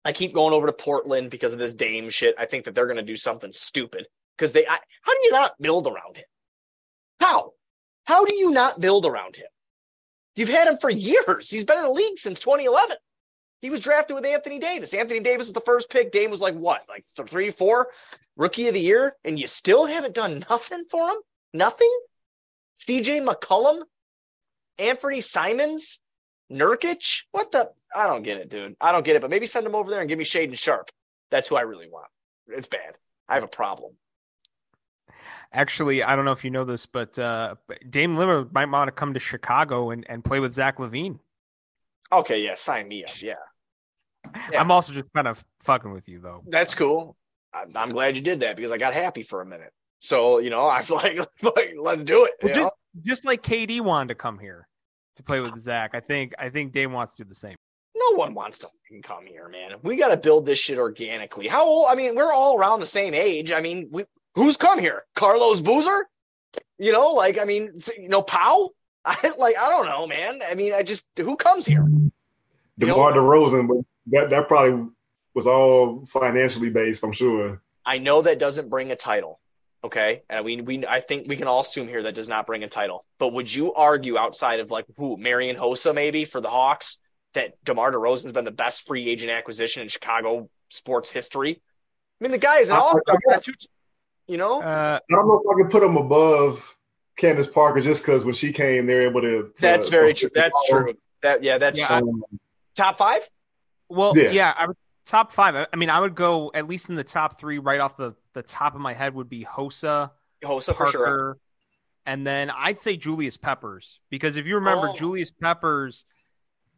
[0.05, 2.35] I keep going over to Portland because of this Dame shit.
[2.37, 4.05] I think that they're going to do something stupid
[4.37, 4.65] because they.
[4.67, 6.25] I, how do you not build around him?
[7.19, 7.53] How?
[8.05, 9.47] How do you not build around him?
[10.35, 11.49] You've had him for years.
[11.49, 12.97] He's been in the league since 2011.
[13.61, 14.93] He was drafted with Anthony Davis.
[14.93, 16.11] Anthony Davis was the first pick.
[16.11, 17.87] Dame was like what, like three, four,
[18.37, 21.17] rookie of the year, and you still haven't done nothing for him.
[21.53, 21.91] Nothing.
[22.75, 23.21] C.J.
[23.21, 23.81] McCollum,
[24.77, 26.01] Anthony Simons,
[26.51, 27.23] Nurkic.
[27.31, 27.71] What the?
[27.93, 28.75] I don't get it, dude.
[28.79, 29.21] I don't get it.
[29.21, 30.89] But maybe send him over there and give me Shaedon Sharpe.
[31.31, 32.07] That's who I really want.
[32.47, 32.95] It's bad.
[33.27, 33.93] I have a problem.
[35.53, 37.55] Actually, I don't know if you know this, but uh,
[37.89, 41.19] Dame Lillard might want to come to Chicago and, and play with Zach LaVine.
[42.11, 43.09] Okay, yeah, sign me up.
[43.21, 43.35] Yeah.
[44.51, 44.59] yeah.
[44.59, 46.43] I'm also just kind of fucking with you, though.
[46.47, 47.15] That's cool.
[47.73, 49.71] I'm glad you did that because I got happy for a minute.
[50.01, 52.33] So you know, I feel like, like let's do it.
[52.41, 54.67] Well, just, just like KD wanted to come here
[55.15, 57.55] to play with Zach, I think I think Dame wants to do the same.
[57.95, 58.67] No one wants to
[59.03, 59.77] come here, man.
[59.81, 61.47] We got to build this shit organically.
[61.47, 61.87] How old?
[61.89, 63.51] I mean, we're all around the same age.
[63.51, 65.05] I mean, we who's come here?
[65.15, 66.07] Carlos Boozer?
[66.77, 68.73] You know, like I mean, you know, Powell.
[69.05, 70.41] I like I don't know, man.
[70.49, 71.87] I mean, I just who comes here?
[72.79, 74.89] DeMar DeRozan, but that that probably
[75.33, 77.03] was all financially based.
[77.03, 77.61] I'm sure.
[77.85, 79.39] I know that doesn't bring a title.
[79.85, 82.63] Okay, and we we I think we can all assume here that does not bring
[82.63, 83.05] a title.
[83.19, 86.97] But would you argue outside of like who Marian Hossa maybe for the Hawks
[87.35, 91.61] that DeMar DeRozan's been the best free agent acquisition in Chicago sports history?
[92.19, 93.41] I mean, the guy is an all star.
[94.25, 96.63] You know, uh, I don't know if I can put him above
[97.15, 99.51] Candace Parker just because when she came, they're able to.
[99.55, 100.31] to that's very true.
[100.33, 100.95] That's true.
[101.21, 102.23] That yeah, that's yeah, um,
[102.75, 103.29] top five.
[103.87, 104.65] Well, yeah, yeah I
[105.05, 105.67] top five.
[105.71, 107.59] I mean, I would go at least in the top three.
[107.59, 110.11] Right off the the top of my head would be Hosa,
[110.43, 111.37] Hossa Parker, for sure.
[112.05, 114.95] And then I'd say Julius Peppers because if you remember, oh.
[114.95, 116.05] Julius Peppers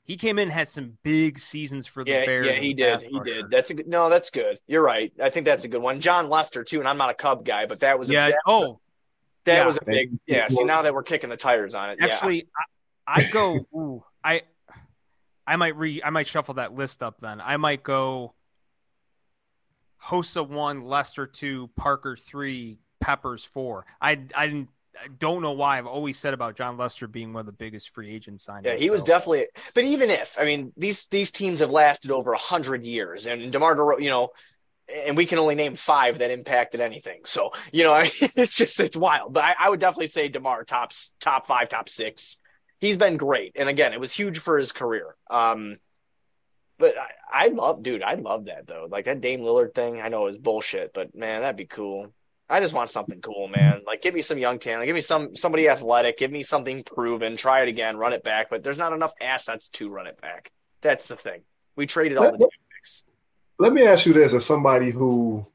[0.08, 2.48] he came in and had some big seasons for the yeah, Bears.
[2.48, 3.02] Yeah, he did.
[3.02, 3.52] He did.
[3.52, 3.88] That's a good.
[3.88, 4.58] No, that's good.
[4.66, 5.12] You're right.
[5.22, 6.00] I think that's a good one.
[6.00, 8.28] Jon Lester too, and I'm not a Cub guy, but that was yeah.
[8.28, 8.80] A, that, oh,
[9.44, 9.66] that yeah.
[9.66, 10.48] was a big yeah.
[10.48, 12.42] See, now that we're kicking the tires on it, actually, yeah.
[13.06, 13.68] I, I go.
[13.76, 14.44] Ooh, I
[15.46, 17.42] I might re I might shuffle that list up then.
[17.42, 18.34] I might go.
[20.04, 23.86] Hossa one, Lester two, Parker three, Peppers four.
[24.02, 24.70] I I didn't
[25.04, 27.94] I don't know why I've always said about Jon Lester being one of the biggest
[27.94, 28.66] free agent signings.
[28.66, 28.94] Yeah, he so.
[28.94, 29.48] was definitely.
[29.74, 33.52] But even if I mean these these teams have lasted over a hundred years, and
[33.52, 34.30] Demar, DeRozan, you know,
[35.06, 37.22] and we can only name five that impacted anything.
[37.26, 39.34] So you know, it's just it's wild.
[39.34, 42.40] But I, I would definitely say Demar tops top five, top six.
[42.80, 45.16] He's been great, and again, it was huge for his career.
[45.30, 45.78] Um,
[46.80, 48.88] but I, I love, dude, I love that though.
[48.90, 50.02] Like that Dame Lillard thing.
[50.02, 52.14] I know it was bullshit, but man, that'd be cool.
[52.50, 53.82] I just want something cool, man.
[53.86, 54.86] Like, give me some young talent.
[54.86, 56.18] Give me some somebody athletic.
[56.18, 57.36] Give me something proven.
[57.36, 57.98] Try it again.
[57.98, 58.50] Run it back.
[58.50, 60.52] But there's not enough assets to run it back.
[60.82, 61.42] That's the thing.
[61.76, 63.04] We traded all let, the picks.
[63.60, 65.46] Let me ask you this: as somebody who,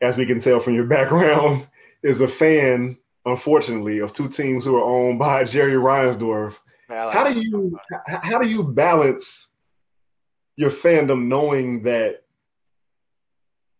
[0.00, 1.66] as we can tell from your background,
[2.04, 6.54] is a fan, unfortunately, of two teams who are owned by Jerry Reinsdorf.
[6.88, 9.47] Like how do you how do you balance
[10.58, 12.24] your fandom knowing that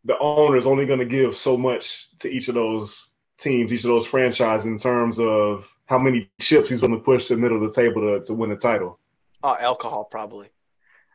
[0.04, 3.82] the owner is only going to give so much to each of those teams, each
[3.82, 7.40] of those franchises in terms of how many chips he's going to push to the
[7.40, 9.00] middle of the table to, to win a title.
[9.42, 10.50] Oh, alcohol, probably.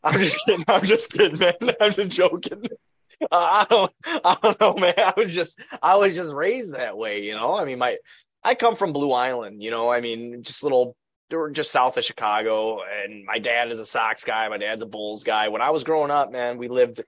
[0.04, 0.66] I'm just kidding.
[0.68, 1.54] I'm just kidding, man.
[1.80, 2.66] I'm just joking.
[3.22, 4.96] Uh, I don't, I don't know, man.
[4.98, 7.56] I was just, I was just raised that way, you know.
[7.56, 7.98] I mean, my,
[8.44, 9.90] I come from Blue Island, you know.
[9.90, 10.98] I mean, just little,
[11.52, 14.48] just south of Chicago, and my dad is a Sox guy.
[14.50, 15.48] My dad's a Bulls guy.
[15.48, 17.02] When I was growing up, man, we lived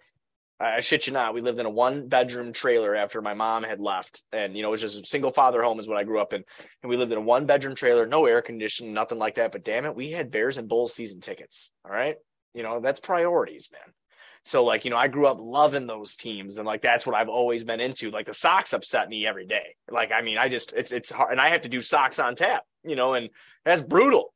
[0.59, 1.33] I shit you not.
[1.33, 4.23] We lived in a one bedroom trailer after my mom had left.
[4.31, 6.31] And, you know, it was just a single father home is what I grew up
[6.31, 6.43] in.
[6.81, 9.51] And we lived in a one bedroom trailer, no air conditioning, nothing like that.
[9.51, 11.71] But damn it, we had Bears and Bulls season tickets.
[11.83, 12.15] All right.
[12.53, 13.93] You know, that's priorities, man.
[14.45, 16.57] So, like, you know, I grew up loving those teams.
[16.57, 18.11] And, like, that's what I've always been into.
[18.11, 19.75] Like, the Sox upset me every day.
[19.91, 21.31] Like, I mean, I just, it's, it's hard.
[21.31, 23.29] And I have to do Sox on tap, you know, and
[23.63, 24.33] that's brutal.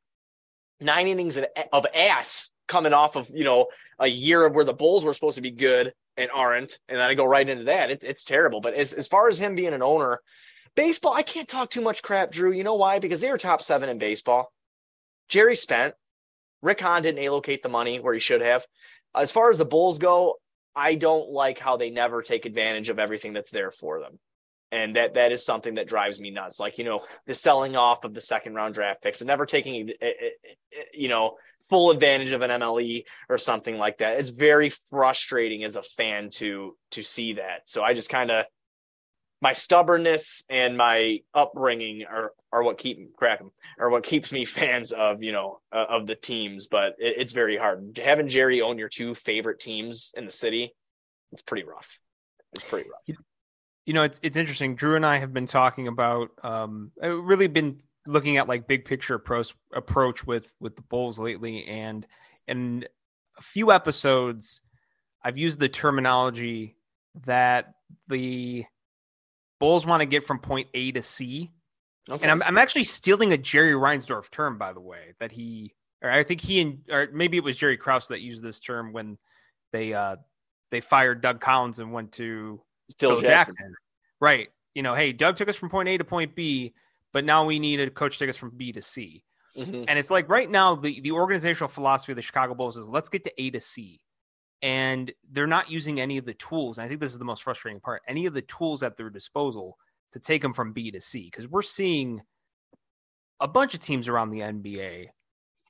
[0.82, 3.68] Nine innings of ass coming off of, you know,
[4.00, 7.10] a year of where the Bulls were supposed to be good and aren't, and then
[7.10, 7.92] I go right into that.
[7.92, 8.62] It, it's terrible.
[8.62, 10.22] But as, as far as him being an owner,
[10.76, 12.52] baseball, I can't talk too much crap, Drew.
[12.52, 13.00] You know why?
[13.00, 14.52] Because they were top seven in baseball.
[15.28, 15.96] Jerry spent.
[16.62, 18.66] Rick Hahn didn't allocate the money where he should have.
[19.16, 20.36] As far as the Bulls go,
[20.76, 24.20] I don't like how they never take advantage of everything that's there for them.
[24.72, 26.60] And that that is something that drives me nuts.
[26.60, 29.90] Like, you know, the selling off of the second round draft picks and never taking,
[29.90, 30.30] eh, eh,
[30.78, 31.38] eh, you know,
[31.70, 34.20] full advantage of an MLE or something like that.
[34.20, 37.62] It's very frustrating as a fan to to see that.
[37.66, 38.46] So I just kind of
[39.42, 44.92] my stubbornness and my upbringing are are what keep cracking or what keeps me fans
[44.92, 46.68] of you know uh, of the teams.
[46.68, 50.74] But it, it's very hard having Jerry own your two favorite teams in the city.
[51.32, 52.00] It's pretty rough.
[52.54, 53.18] It's pretty rough.
[53.90, 54.76] You know, it's it's interesting.
[54.76, 59.16] Drew and I have been talking about um, really been looking at like big picture
[59.16, 62.06] approach approach with with the Bulls lately, and
[62.48, 62.86] in
[63.40, 64.62] a few episodes,
[65.24, 66.76] I've used the terminology
[67.26, 67.74] that
[68.08, 68.64] the
[69.60, 71.50] Bulls want to get from point A to C.
[72.08, 72.22] Okay.
[72.22, 75.74] And I'm, I'm actually stealing a Jerry Reinsdorf term, by the way, that he,
[76.04, 78.94] or I think he and, or maybe it was Jerry Krause that used this term
[78.94, 79.18] when
[79.74, 80.18] they, uh,
[80.70, 82.62] they fired Doug Collins and went to
[82.98, 83.56] Phil, Phil Jackson.
[83.56, 83.76] Jackson.
[84.20, 84.50] Right.
[84.74, 86.74] You know, hey, Doug took us from point A to point B,
[87.14, 89.24] but now we need a coach to take us from B to C.
[89.58, 89.86] Mm-hmm.
[89.88, 93.10] And it's like right now, the, the organizational philosophy of the Chicago Bulls is let's
[93.10, 94.00] get to A to C.
[94.62, 96.78] And they're not using any of the tools.
[96.78, 99.10] And I think this is the most frustrating part any of the tools at their
[99.10, 99.78] disposal
[100.14, 101.30] to take them from B to C.
[101.32, 102.22] Because we're seeing
[103.40, 105.08] a bunch of teams around the NBA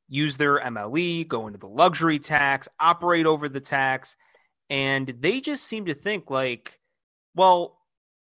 [0.09, 4.15] use their MLE, go into the luxury tax, operate over the tax.
[4.69, 6.78] And they just seem to think like,
[7.35, 7.77] well,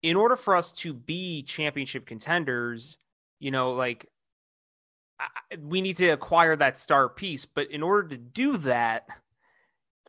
[0.03, 2.97] in order for us to be championship contenders,
[3.39, 4.09] you know, like
[5.61, 7.47] we need to acquire that star piece.
[7.47, 9.07] But in order to do that,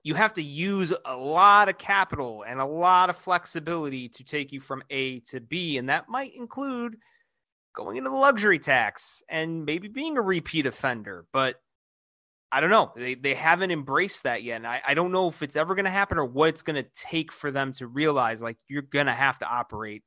[0.03, 4.51] you have to use a lot of capital and a lot of flexibility to take
[4.51, 5.77] you from A to B.
[5.77, 6.97] And that might include
[7.75, 11.25] going into the luxury tax and maybe being a repeat offender.
[11.31, 11.59] But
[12.55, 12.93] I don't know.
[12.95, 14.55] They, they haven't embraced that yet.
[14.55, 16.81] And I, I don't know if it's ever going to happen or what it's going
[16.81, 20.03] to take for them to realize like you're going to have to operate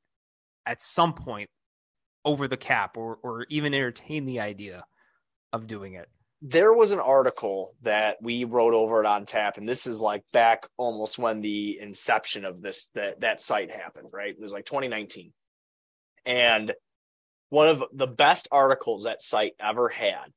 [0.64, 1.50] at some point
[2.24, 4.82] over the cap or, or even entertain the idea
[5.52, 6.08] of doing it.
[6.40, 10.22] There was an article that we wrote over it on tap, and this is like
[10.32, 14.30] back almost when the inception of this that that site happened, right?
[14.30, 15.34] It was like 2019.
[16.24, 16.72] And
[17.50, 20.32] one of the best articles that site ever had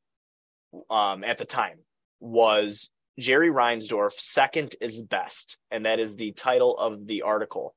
[0.90, 1.78] um, at the time
[2.22, 5.58] was Jerry Reinsdorf, second is best.
[5.70, 7.76] And that is the title of the article.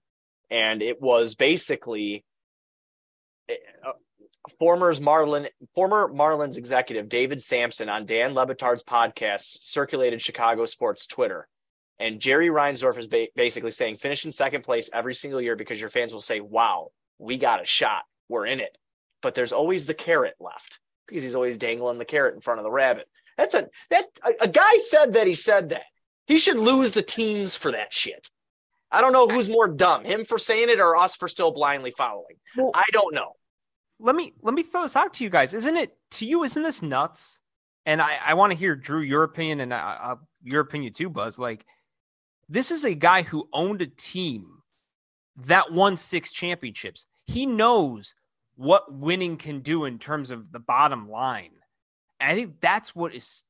[0.51, 2.25] And it was basically
[3.51, 3.93] uh,
[4.59, 11.07] former Marlin former Marlins executive David Samson on Dan Le Batard's podcast circulated Chicago sports
[11.07, 11.49] Twitter.
[11.99, 15.81] And Jerry Reinsdorf is ba- basically saying finish in second place every single year because
[15.81, 18.03] your fans will say, "Wow, we got a shot.
[18.29, 18.77] We're in it."
[19.23, 22.65] But there's always the carrot left because he's always dangling the carrot in front of
[22.65, 23.09] the rabbit.
[23.37, 25.83] That's a that a, a guy said that he said that.
[26.27, 28.31] He should lose the teams for that shit.
[28.91, 31.91] I don't know who's more dumb, him for saying it or us for still blindly
[31.91, 32.37] following.
[32.57, 33.33] Well, I don't know
[33.99, 35.55] let me let me throw this out to you guys.
[35.55, 36.45] Isn't it to you?
[36.45, 37.41] Isn't this nuts?
[37.87, 41.09] And I, I want to hear Drew your opinion and uh, uh, your opinion too,
[41.09, 41.39] Buzz.
[41.39, 41.65] Like
[42.49, 44.47] this is a guy who owned a team
[45.47, 47.07] that won six championships.
[47.25, 48.15] He knows
[48.57, 51.51] what winning can do in terms of the bottom line.
[52.25, 53.43] I think that's what is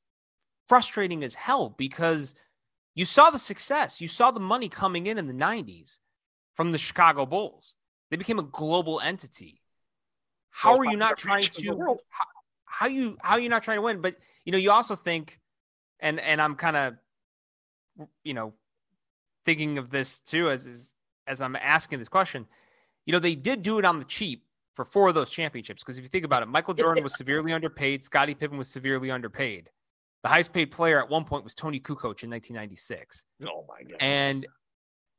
[0.69, 2.35] frustrating as hell because
[2.95, 5.99] you saw the success, you saw the money coming in in the 90s
[6.55, 7.75] from the Chicago Bulls.
[8.11, 9.61] They became a global entity
[10.55, 12.25] how are you not trying to how,
[12.65, 14.01] how you how are you not trying to win?
[14.01, 15.41] But you know, you also think,
[15.99, 16.95] and and I'm kind of,
[18.23, 18.55] you know,
[19.45, 20.91] thinking of this too as as
[21.27, 22.47] as I'm asking this question.
[23.05, 25.83] You know, they did do it on the cheap for four of those championships.
[25.83, 28.05] Because if you think about it, Michael Jordan was severely underpaid.
[28.05, 29.71] Scottie Pippen was severely underpaid.
[30.23, 33.25] The highest paid player at one point was Toni Kukoc in 1996.
[33.43, 33.97] Oh my god!
[34.01, 34.47] And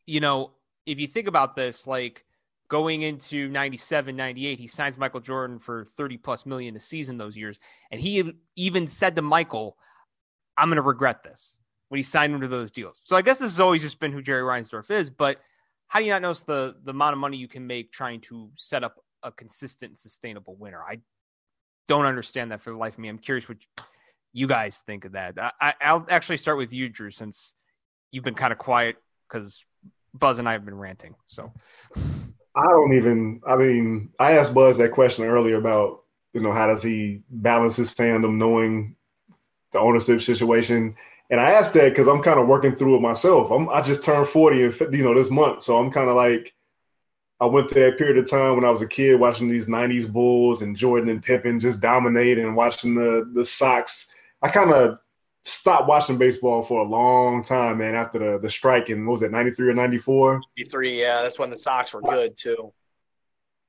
[0.06, 0.54] you know,
[0.86, 2.26] if you think about this, like
[2.68, 7.38] going into 97 98 he signs michael jordan for 30 plus million a season those
[7.38, 7.60] years
[7.92, 9.78] and he even said to michael
[10.58, 11.58] i'm going to regret this
[11.90, 14.22] when he signed into those deals so i guess this has always just been who
[14.22, 15.38] jerry reinsdorf is but
[15.88, 18.50] how do you not notice the the amount of money you can make trying to
[18.56, 20.98] set up a consistent sustainable winner i
[21.88, 23.58] don't understand that for the life of me i'm curious what
[24.32, 27.54] you guys think of that I, i'll actually start with you drew since
[28.12, 28.96] you've been kind of quiet
[29.28, 29.66] because
[30.14, 31.52] buzz and i have been ranting so
[32.56, 33.42] I don't even.
[33.46, 37.76] I mean, I asked Buzz that question earlier about you know how does he balance
[37.76, 38.96] his fandom knowing
[39.74, 40.96] the ownership situation,
[41.30, 43.52] and I asked that because I'm kind of working through it myself.
[43.52, 46.54] I'm I just turned 40 and you know this month, so I'm kind of like
[47.40, 50.12] I went through that period of time when I was a kid watching these 90s
[50.12, 54.08] Bulls and Jordan and Pippen just dominate and watching the the Sox.
[54.42, 55.00] I kind of
[55.44, 57.96] stopped watching baseball for a long time, man.
[57.96, 60.42] After the the strike in what was it, ninety three or ninety four?
[60.58, 61.22] Ninety three, yeah.
[61.22, 62.74] That's when the Sox were good too.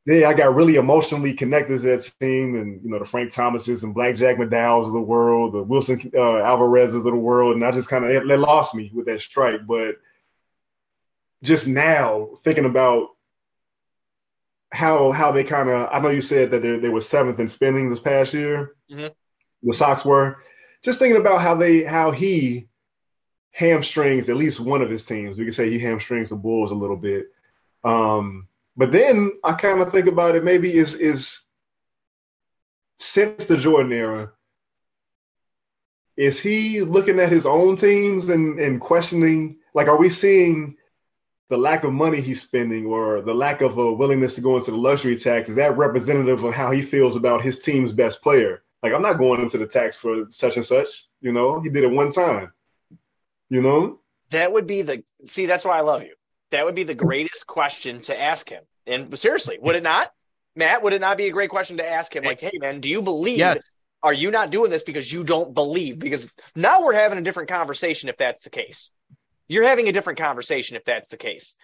[0.07, 3.83] Yeah, I got really emotionally connected to that team, and you know the Frank Thomases
[3.83, 7.65] and Black Jack McDowell's of the world, the Wilson uh, Alvarez's of the world, and
[7.65, 9.67] I just kind of it, it lost me with that strike.
[9.67, 9.97] But
[11.43, 13.16] just now thinking about
[14.73, 17.49] how how they kind of I know you said that they, they were seventh in
[17.49, 18.77] spending this past year.
[18.91, 19.09] Mm-hmm.
[19.63, 20.39] The Sox were
[20.83, 22.69] just thinking about how they how he
[23.53, 25.39] hamstrings at least one of his teams.
[25.39, 27.27] We can say he hamstrings the Bulls a little bit.
[27.85, 30.45] Um, but then I kind of think about it.
[30.45, 31.41] Maybe is is
[32.99, 34.33] since the Jordan era,
[36.17, 40.77] is he looking at his own teams and, and questioning like are we seeing
[41.49, 44.71] the lack of money he's spending or the lack of a willingness to go into
[44.71, 48.63] the luxury tax is that representative of how he feels about his team's best player?
[48.83, 51.61] Like i'm not going into the tax for such and such you know?
[51.61, 52.53] He did it one time
[53.49, 54.01] you know?
[54.31, 56.15] That would be the see that's why i love you.
[56.51, 58.63] That would be the greatest question to ask him.
[58.87, 60.13] And seriously would it not?
[60.55, 62.25] Matt would it not be a great question to ask him?
[62.25, 63.63] Like hey man do you believe Yes.
[64.03, 65.99] are you not doing this because you don't believe?
[65.99, 68.91] Because now we're having a different conversation if that's the case
[69.49, 71.57] you're having a different conversation if that's the case.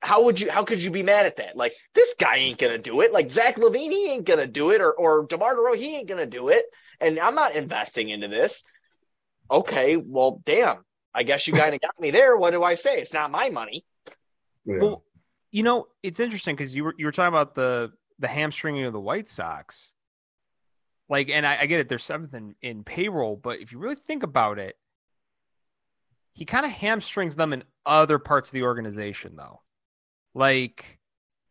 [0.00, 1.56] How would you how could you be mad at that?
[1.56, 3.12] Like this guy ain't gonna do it.
[3.12, 6.26] Like zach LaVine he ain't gonna do it or or demar DeRozan, he ain't gonna
[6.26, 6.64] do it.
[7.00, 8.62] And i'm not investing into this.
[9.50, 10.84] Okay well damn.
[11.12, 12.36] I guess you kind of got me there.
[12.36, 12.98] What do i say?
[12.98, 13.84] It's not my money.
[14.64, 14.78] Yeah.
[14.80, 15.04] Well,
[15.50, 18.92] you know, it's interesting because you were you were talking about the the hamstringing of
[18.92, 19.92] the White Sox.
[21.08, 23.96] Like, and I, I get it, they're seventh in, in payroll, but if you really
[24.06, 24.76] think about it,
[26.36, 29.62] he kind of hamstrings them in other parts of the organization, though.
[30.34, 30.98] Like,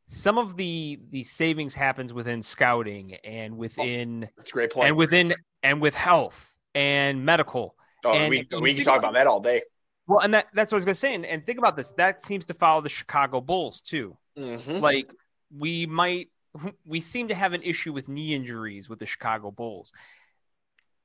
[0.07, 4.95] some of the the savings happens within scouting and within that's a great point and
[4.95, 5.33] within
[5.63, 7.75] and with health and medical.
[8.03, 9.63] oh, and we, we can talk about- about that all day
[10.05, 11.15] Well, and that that's what I was gonna say.
[11.15, 11.89] And, and think about this.
[11.97, 14.15] That seems to follow the Chicago Bulls too.
[14.37, 14.79] Mhm.
[14.81, 15.09] like
[15.57, 16.29] we might
[16.85, 19.91] we seem to have an issue with knee injuries with the Chicago Bulls.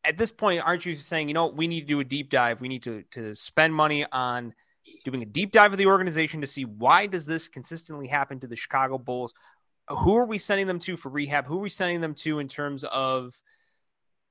[0.04, 2.60] At this point, aren't you saying, you know, we need to do a deep dive.
[2.60, 4.54] We need to to spend money on
[5.04, 8.46] doing a deep dive of the organization to see why does this consistently happen to
[8.46, 9.34] the Chicago Bulls?
[9.88, 11.46] Who are we sending them to for rehab?
[11.46, 13.34] Who are we sending them to in terms of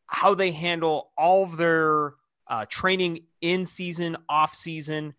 [0.07, 2.15] how they handle all of their
[2.47, 5.13] uh, training in season, off season?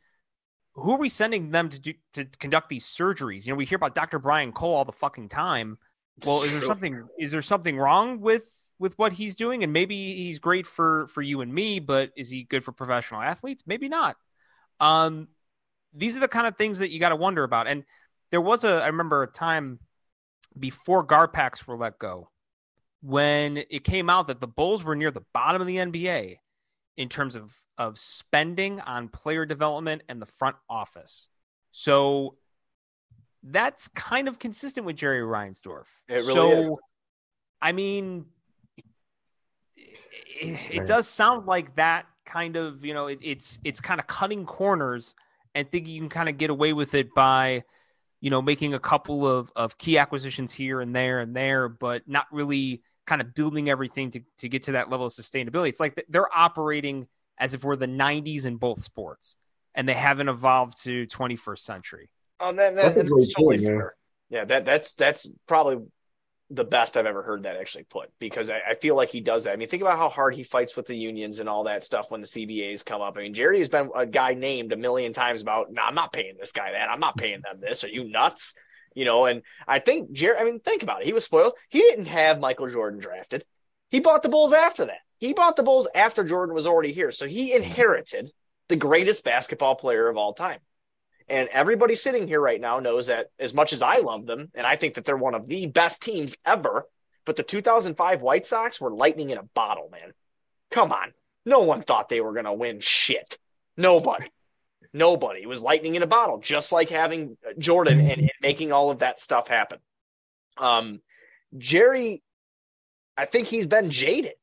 [0.74, 3.44] who are we sending them to do to conduct these surgeries?
[3.44, 4.18] You know, we hear about Dr.
[4.18, 5.78] Brian Cole all the fucking time.
[6.24, 8.44] Well, is there something is there something wrong with
[8.80, 9.62] with what he's doing?
[9.62, 13.22] And maybe he's great for for you and me, but is he good for professional
[13.22, 13.62] athletes?
[13.66, 14.16] Maybe not.
[14.80, 15.28] Um,
[15.94, 17.68] these are the kind of things that you got to wonder about.
[17.68, 17.84] And
[18.30, 19.78] there was a I remember a time
[20.58, 22.30] before Garpax were let go
[23.02, 26.36] when it came out that the Bulls were near the bottom of the NBA
[26.96, 31.28] in terms of of spending on player development and the front office.
[31.72, 32.36] So
[33.42, 35.86] that's kind of consistent with Jerry Reinsdorf.
[36.08, 36.34] It really is.
[36.34, 36.76] so, is.
[37.62, 38.26] I mean,
[40.40, 44.06] it, it does sound like that kind of, you know, it, it's it's kind of
[44.06, 45.14] cutting corners
[45.54, 47.62] and thinking you can kind of get away with it by,
[48.20, 52.02] you know, making a couple of, of key acquisitions here and there and there, but
[52.06, 55.68] not really kind of building everything to, to get to that level of sustainability.
[55.68, 59.36] It's like they're operating as if we're the 90s in both sports
[59.74, 62.10] and they haven't evolved to 21st century.
[62.38, 63.94] Oh, that, That's that, a that's totally point, fair.
[64.30, 65.78] Yeah, that that's that's probably
[66.52, 69.44] the best I've ever heard that actually put because I, I feel like he does
[69.44, 69.52] that.
[69.52, 72.10] I mean, think about how hard he fights with the unions and all that stuff
[72.10, 73.16] when the CBAs come up.
[73.16, 76.12] I mean, Jerry has been a guy named a million times about, no, I'm not
[76.12, 76.90] paying this guy that.
[76.90, 77.84] I'm not paying them this.
[77.84, 78.54] Are you nuts?
[78.94, 81.06] You know, and I think Jerry, I mean, think about it.
[81.06, 81.52] He was spoiled.
[81.68, 83.44] He didn't have Michael Jordan drafted.
[83.90, 84.98] He bought the Bulls after that.
[85.18, 87.12] He bought the Bulls after Jordan was already here.
[87.12, 88.32] So he inherited
[88.68, 90.58] the greatest basketball player of all time.
[91.30, 94.66] And everybody sitting here right now knows that as much as I love them, and
[94.66, 96.88] I think that they're one of the best teams ever,
[97.24, 100.12] but the 2005 White Sox were lightning in a bottle, man.
[100.72, 101.12] Come on.
[101.46, 103.38] No one thought they were going to win shit.
[103.76, 104.28] Nobody.
[104.92, 105.42] Nobody.
[105.42, 108.98] It was lightning in a bottle, just like having Jordan and, and making all of
[108.98, 109.78] that stuff happen.
[110.58, 111.00] Um,
[111.56, 112.22] Jerry,
[113.16, 114.34] I think he's been jaded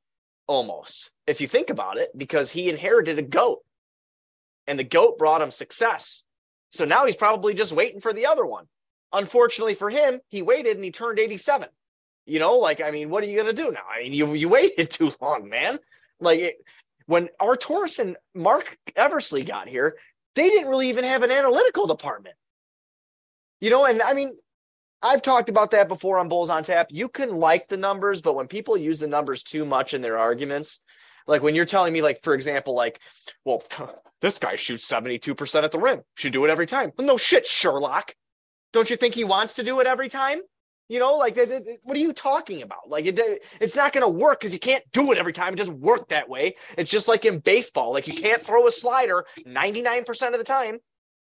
[0.47, 3.59] almost, if you think about it, because he inherited a goat
[4.67, 6.23] and the goat brought him success.
[6.71, 8.65] So now he's probably just waiting for the other one.
[9.13, 11.69] Unfortunately for him, he waited and he turned 87.
[12.25, 13.83] You know, like, I mean, what are you going to do now?
[13.89, 15.79] I mean, you, you waited too long, man.
[16.19, 16.55] Like, it,
[17.05, 19.97] when Arturas and Marc Eversley got here,
[20.35, 22.35] they didn't really even have an analytical department.
[23.61, 24.35] You know, and I mean,
[25.01, 26.87] I've talked about that before on Bulls on Tap.
[26.89, 30.17] You can like the numbers, but when people use the numbers too much in their
[30.17, 30.81] arguments,
[31.27, 32.99] like when you're telling me, like, for example, like,
[33.45, 33.61] well,
[34.21, 36.91] this guy shoots 72% at the rim, should do it every time.
[36.97, 38.13] Well, no shit, Sherlock.
[38.73, 40.39] Don't you think he wants to do it every time?
[40.89, 41.37] You know, like,
[41.83, 42.87] what are you talking about?
[42.87, 43.19] Like, it,
[43.59, 45.53] it's not going to work because you can't do it every time.
[45.53, 46.55] It doesn't work that way.
[46.77, 47.91] It's just like in baseball.
[47.91, 50.77] Like, you can't throw a slider 99% of the time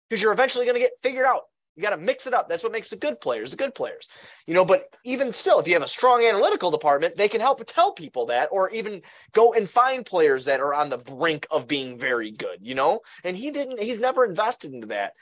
[0.08, 1.42] because you're eventually going to get figured out.
[1.76, 2.48] You got to mix it up.
[2.48, 4.08] That's what makes the good players the good players.
[4.46, 7.64] You know, but even still, if you have a strong analytical department, they can help
[7.66, 9.02] tell people that or even
[9.32, 13.00] go and find players that are on the brink of being very good, you know?
[13.24, 15.14] And he didn't, he's never invested into that.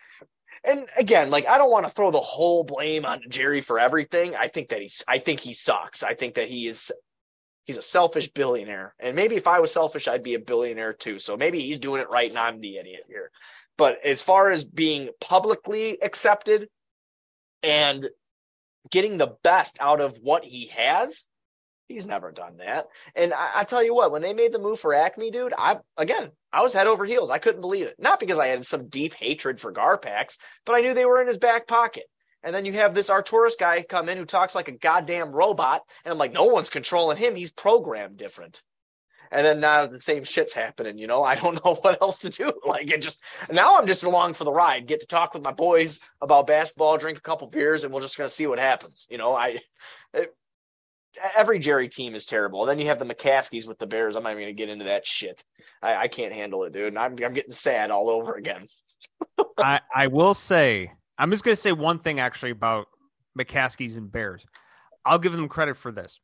[0.65, 4.37] And again, like I don't want to throw the whole blame on Jerry for everything.
[4.37, 6.03] I think that he's I think he sucks.
[6.05, 6.93] I think that he is
[7.65, 8.95] He's a selfish billionaire.
[8.99, 11.19] And maybe if I was selfish, I'd be a billionaire too.
[11.19, 13.31] So maybe he's doing it right and I'm the idiot here.
[13.79, 16.69] But as far as being publicly accepted
[17.63, 18.09] and
[18.91, 21.27] getting the best out of what he has,
[21.89, 22.87] he's never done that.
[23.15, 25.79] And I, I, tell you what, when they made the move for AKME, dude, I
[25.97, 27.31] again, I was head over heels.
[27.31, 27.97] I couldn't believe it.
[27.99, 31.29] Not because I had some deep hatred for Garpax, but I knew they were in
[31.29, 32.05] his back pocket.
[32.43, 35.83] And then you have this Arturas guy come in who talks like a goddamn robot.
[36.05, 37.37] And I'm like, no one's controlling him.
[37.37, 38.63] He's programmed different.
[39.33, 41.25] And then now the same shit's happening, you know.
[41.25, 42.53] I don't know what else to do.
[42.65, 44.87] Like it just now I'm just along for the ride.
[44.87, 48.17] Get to talk with my boys about basketball, drink a couple beers, and we're just
[48.17, 49.07] gonna see what happens.
[49.11, 49.59] You know, I
[50.15, 50.35] it,
[51.35, 52.61] every Jerry team is terrible.
[52.61, 54.17] And Then you have the McCaskeys with the Bears.
[54.17, 55.43] I'm not even gonna get into that shit.
[55.83, 56.89] I, I can't handle it, dude.
[56.89, 58.69] And I'm I'm getting sad all over again.
[59.59, 62.87] I I will say I'm just gonna say one thing actually about
[63.39, 64.45] McCaskeys and Bears.
[65.05, 66.21] I'll give them credit for this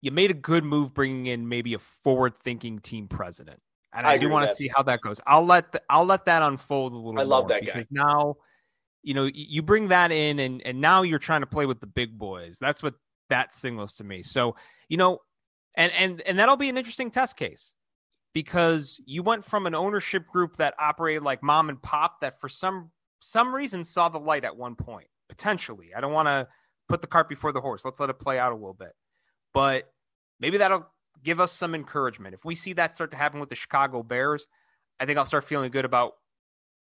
[0.00, 3.60] you made a good move bringing in maybe a forward-thinking team president,
[3.92, 5.20] and I, I do want to see how that goes.
[5.26, 7.20] I'll let the, I'll let that unfold a little.
[7.20, 7.88] I love that because guy.
[7.90, 8.36] now,
[9.02, 11.86] you know, you bring that in, and and now you're trying to play with the
[11.86, 12.58] big boys.
[12.60, 12.94] That's what
[13.28, 14.22] that signals to me.
[14.22, 14.54] So
[14.88, 15.20] you know,
[15.76, 17.74] and and and that'll be an interesting test case
[18.34, 22.48] because you went from an ownership group that operated like mom and pop that for
[22.48, 22.90] some
[23.20, 25.90] some reason saw the light at one point potentially.
[25.96, 26.46] I don't want to
[26.88, 27.84] put the cart before the horse.
[27.84, 28.92] Let's let it play out a little bit
[29.54, 29.90] but
[30.40, 30.86] maybe that'll
[31.22, 32.34] give us some encouragement.
[32.34, 34.46] If we see that start to happen with the Chicago Bears,
[35.00, 36.14] I think I'll start feeling good about.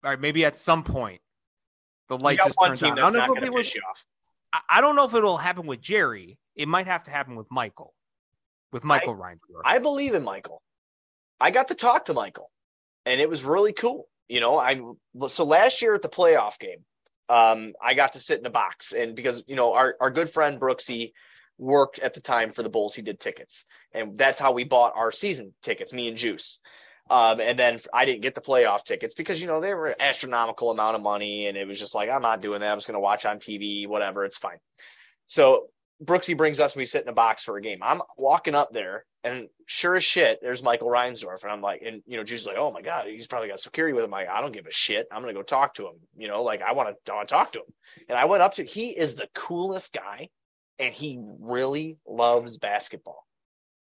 [0.03, 1.21] All right, maybe at some point
[2.09, 2.99] the light just turns on.
[2.99, 3.75] I don't know if it was,
[4.69, 6.39] I don't know if it'll happen with Jerry.
[6.57, 7.95] It might have to happen with Michael,
[8.73, 9.63] with Michael I, Reinsdorf.
[9.65, 10.63] I believe in Michael.
[11.41, 12.51] I got to talk to Michael,
[13.07, 14.09] and it was really cool.
[14.29, 14.81] You know, I
[15.29, 16.85] so last year at the playoff game,
[17.29, 20.31] um, I got to sit in a box, and because you know our our good
[20.31, 21.13] friend Brooksy
[21.61, 22.95] worked at the time for the Bulls.
[22.95, 26.61] He did tickets, and that's how we bought our season tickets, me and Juice.
[27.11, 29.97] Um, and then I didn't get the playoff tickets because you know they were an
[30.01, 32.71] astronomical amount of money, and it was just like I'm not doing that.
[32.71, 34.25] I'm just going to watch on TV, whatever.
[34.25, 34.59] It's fine.
[35.27, 35.67] So
[36.03, 36.77] Brooksy brings us.
[36.77, 37.81] We sit in a box for a game.
[37.83, 42.01] I'm walking up there, and sure as shit, there's Michael Reinsdorf, and I'm like, and
[42.07, 44.11] you know, Juice is like, oh my god, he's probably got security with him.
[44.11, 45.09] Like, I don't give a shit.
[45.13, 45.97] I'm gonna go talk to him.
[46.17, 47.75] You know, like I want to talk to him.
[48.09, 48.65] And I went up to.
[48.65, 50.29] He is the coolest guy
[50.81, 53.27] and he really loves basketball.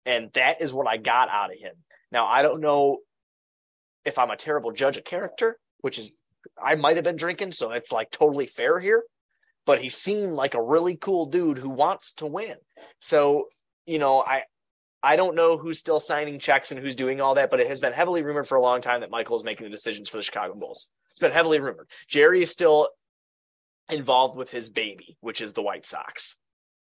[0.04, 1.74] And that is what I got out of him.
[2.10, 2.98] Now, I don't know
[4.04, 6.12] if I'm a terrible judge of character, which is,
[6.62, 9.04] I might have been drinking, so it's like totally fair here,
[9.64, 12.56] but he seemed like a really cool dude who wants to win.
[13.00, 13.46] So,
[13.86, 14.42] you know, I,
[15.02, 17.80] I don't know who's still signing checks and who's doing all that, but it has
[17.80, 20.22] been heavily rumored for a long time that Michael is making the decisions for the
[20.22, 20.90] Chicago Bulls.
[21.10, 21.88] It's been heavily rumored.
[22.06, 22.88] Jerry is still
[23.88, 26.36] involved with his baby, which is the White Sox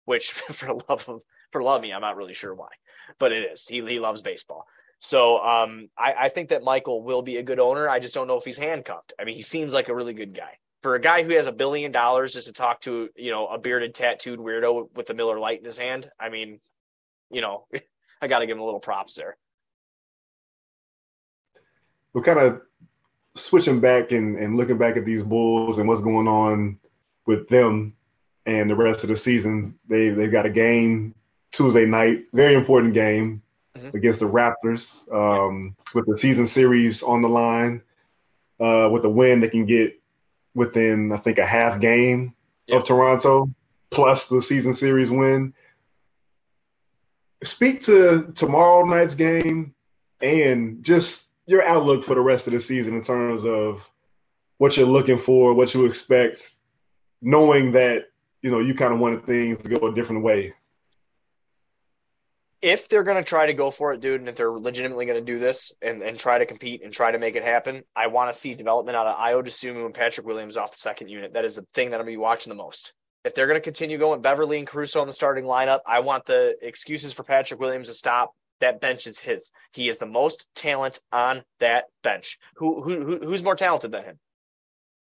[0.09, 2.69] which for love of for love me, I'm not really sure why,
[3.19, 3.67] but it is.
[3.67, 4.65] He he loves baseball.
[4.97, 7.87] So um, I, I think that Michael will be a good owner.
[7.87, 9.13] I just don't know if he's handcuffed.
[9.17, 10.57] I mean, he seems like a really good guy.
[10.81, 13.57] For a guy who has a billion dollars just to talk to, you know, a
[13.57, 16.59] bearded, tattooed weirdo with a Miller light in his hand, I mean,
[17.29, 17.67] you know,
[18.21, 19.37] I got to give him a little props there.
[22.13, 22.61] We're kind of
[23.35, 26.77] switching back and, and looking back at these Bulls and what's going on
[27.25, 27.93] with them
[28.45, 29.77] and the rest of the season.
[29.87, 31.15] They they've got a game
[31.51, 33.41] Tuesday night, very important game
[33.77, 33.95] mm-hmm.
[33.95, 37.81] against the Raptors um, with the season series on the line.
[38.59, 39.99] Uh, with a win, they can get
[40.53, 42.33] within I think a half game
[42.67, 42.81] yep.
[42.81, 43.49] of Toronto
[43.89, 45.53] plus the season series win.
[47.43, 49.73] Speak to tomorrow night's game
[50.21, 53.81] and just your outlook for the rest of the season in terms of
[54.57, 56.51] what you're looking for, what you expect,
[57.21, 58.08] knowing that
[58.41, 60.53] you know, you kind of wanted things to go a different way.
[62.61, 65.17] If they're going to try to go for it, dude, and if they're legitimately going
[65.17, 68.07] to do this and, and try to compete and try to make it happen, I
[68.07, 71.33] want to see development out of Ayo Dosunmu and Patrick Williams off the second unit.
[71.33, 72.93] That is the thing that I'm going to be watching the most.
[73.23, 76.25] If they're going to continue going Beverley and Caruso in the starting lineup, I want
[76.25, 78.33] the excuses for Patrick Williams to stop.
[78.59, 79.51] That bench is his.
[79.71, 82.37] He is the most talent on that bench.
[82.55, 84.19] Who, who who's more talented than him?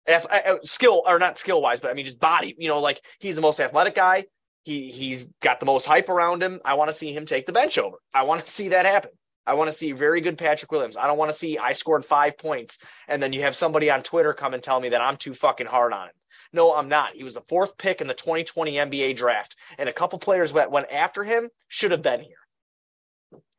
[0.07, 2.55] Uh, uh, skill or not skill wise, but I mean just body.
[2.57, 4.25] You know, like he's the most athletic guy.
[4.63, 6.59] He he's got the most hype around him.
[6.63, 7.97] I want to see him take the bench over.
[8.13, 9.11] I want to see that happen.
[9.47, 10.97] I want to see very good Patrick Williams.
[10.97, 14.01] I don't want to see I scored five points and then you have somebody on
[14.01, 16.13] Twitter come and tell me that I'm too fucking hard on him.
[16.55, 17.13] No, I'm not.
[17.13, 20.71] He was the fourth pick in the 2020 NBA draft, and a couple players that
[20.71, 22.37] went after him should have been here.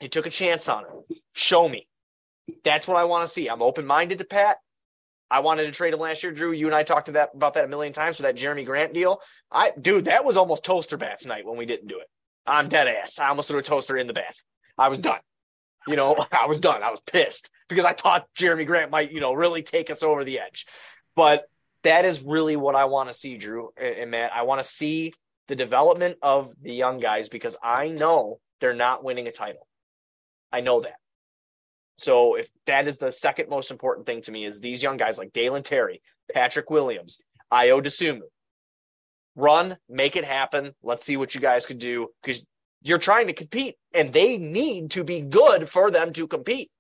[0.01, 1.18] He took a chance on him.
[1.34, 1.88] Show me.
[2.64, 3.49] That's what I want to see.
[3.49, 4.59] I'm open minded to Pat.
[5.30, 6.52] I wanted to trade him last year, Drew.
[6.52, 8.92] You and I talked to that about that a million times for that Jerami Grant
[8.92, 9.20] deal.
[9.50, 12.06] I dude, that was almost toaster bath night when we didn't do it.
[12.46, 13.18] I'm dead ass.
[13.18, 14.36] I almost threw a toaster in the bath.
[14.78, 15.20] I was done.
[15.86, 16.82] You know, I was done.
[16.82, 20.24] I was pissed because I thought Jerami Grant might, you know, really take us over
[20.24, 20.66] the edge.
[21.16, 21.46] But
[21.82, 24.34] that is really what I want to see, Drew and Matt.
[24.34, 25.12] I want to see
[25.48, 29.66] the development of the young guys because I know they're not winning a title.
[30.52, 30.96] I know that.
[31.99, 35.18] So if that is the second most important thing to me is these young guys
[35.18, 37.20] like Dalen Terry, Patrick Williams,
[37.53, 38.20] Ayo Dosunmu,
[39.34, 40.72] run, make it happen.
[40.82, 42.44] Let's see what you guys can do because
[42.82, 46.70] you're trying to compete and they need to be good for them to compete.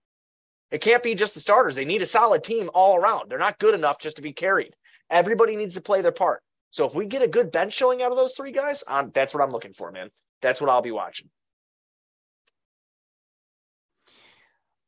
[0.70, 1.76] It can't be just the starters.
[1.76, 3.30] They need a solid team all around.
[3.30, 4.74] They're not good enough just to be carried.
[5.10, 6.42] Everybody needs to play their part.
[6.70, 9.32] So if we get a good bench showing out of those three guys, um, that's
[9.32, 10.10] what I'm looking for, man.
[10.42, 11.30] That's what I'll be watching.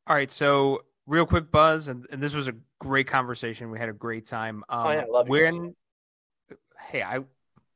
[0.09, 3.69] All right, so real quick, Buzz, and, and this was a great conversation.
[3.69, 4.63] We had a great time.
[4.67, 5.33] Um, oh yeah, I love you.
[5.33, 5.75] When,
[6.89, 7.19] hey, I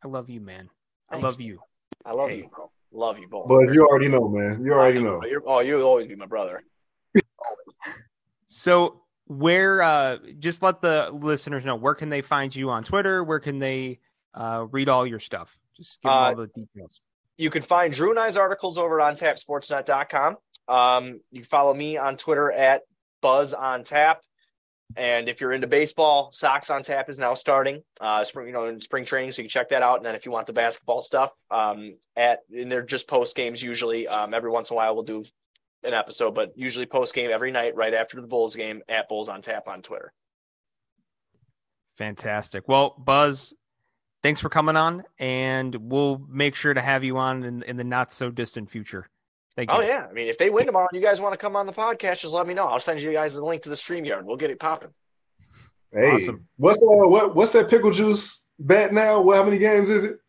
[0.04, 0.68] I love you, man.
[1.12, 1.60] I love you.
[2.04, 2.38] I love hey.
[2.38, 2.72] you, bro.
[2.92, 3.48] Love you both.
[3.48, 4.66] But you already know, man.
[4.66, 5.22] You already know.
[5.24, 6.64] You're, oh, you'll always be my brother.
[8.48, 13.24] so where uh just let the listeners know where can they find you on Twitter?
[13.24, 14.00] Where can they
[14.34, 15.56] uh read all your stuff?
[15.78, 17.00] Just give them uh, all the details.
[17.38, 20.38] You can find Drew and I's articles over at ontapsportsnet.com.
[20.68, 22.82] Um, you can follow me on Twitter at
[23.22, 24.22] Buzz on Tap.
[24.96, 27.82] And if you're into baseball, Sox on Tap is now starting.
[28.00, 29.98] Uh, spring, you know, in spring training, so you can check that out.
[29.98, 33.62] And then if you want the basketball stuff, um, at and they're just post games
[33.64, 34.08] usually.
[34.08, 35.26] Um, every once in a while we'll do
[35.84, 39.30] an episode, but usually post game every night, right after the Bulls game at Bulls
[39.30, 40.14] on Tap on Twitter.
[41.98, 42.68] Fantastic.
[42.68, 43.54] Well, Buzz,
[44.22, 47.84] thanks for coming on, and we'll make sure to have you on in, in the
[47.84, 49.10] not so distant future.
[49.56, 49.78] Thank you.
[49.78, 51.68] Oh yeah, I mean, if they win tomorrow, and you guys want to come on
[51.68, 52.68] the podcast, just let me know.
[52.68, 54.24] I'll send you guys the link to the StreamYard.
[54.24, 54.90] We'll get it popping.
[55.92, 56.48] Hey, awesome.
[56.58, 59.22] what's uh, what what's that pickle juice bet now?
[59.22, 60.20] What how many games is it?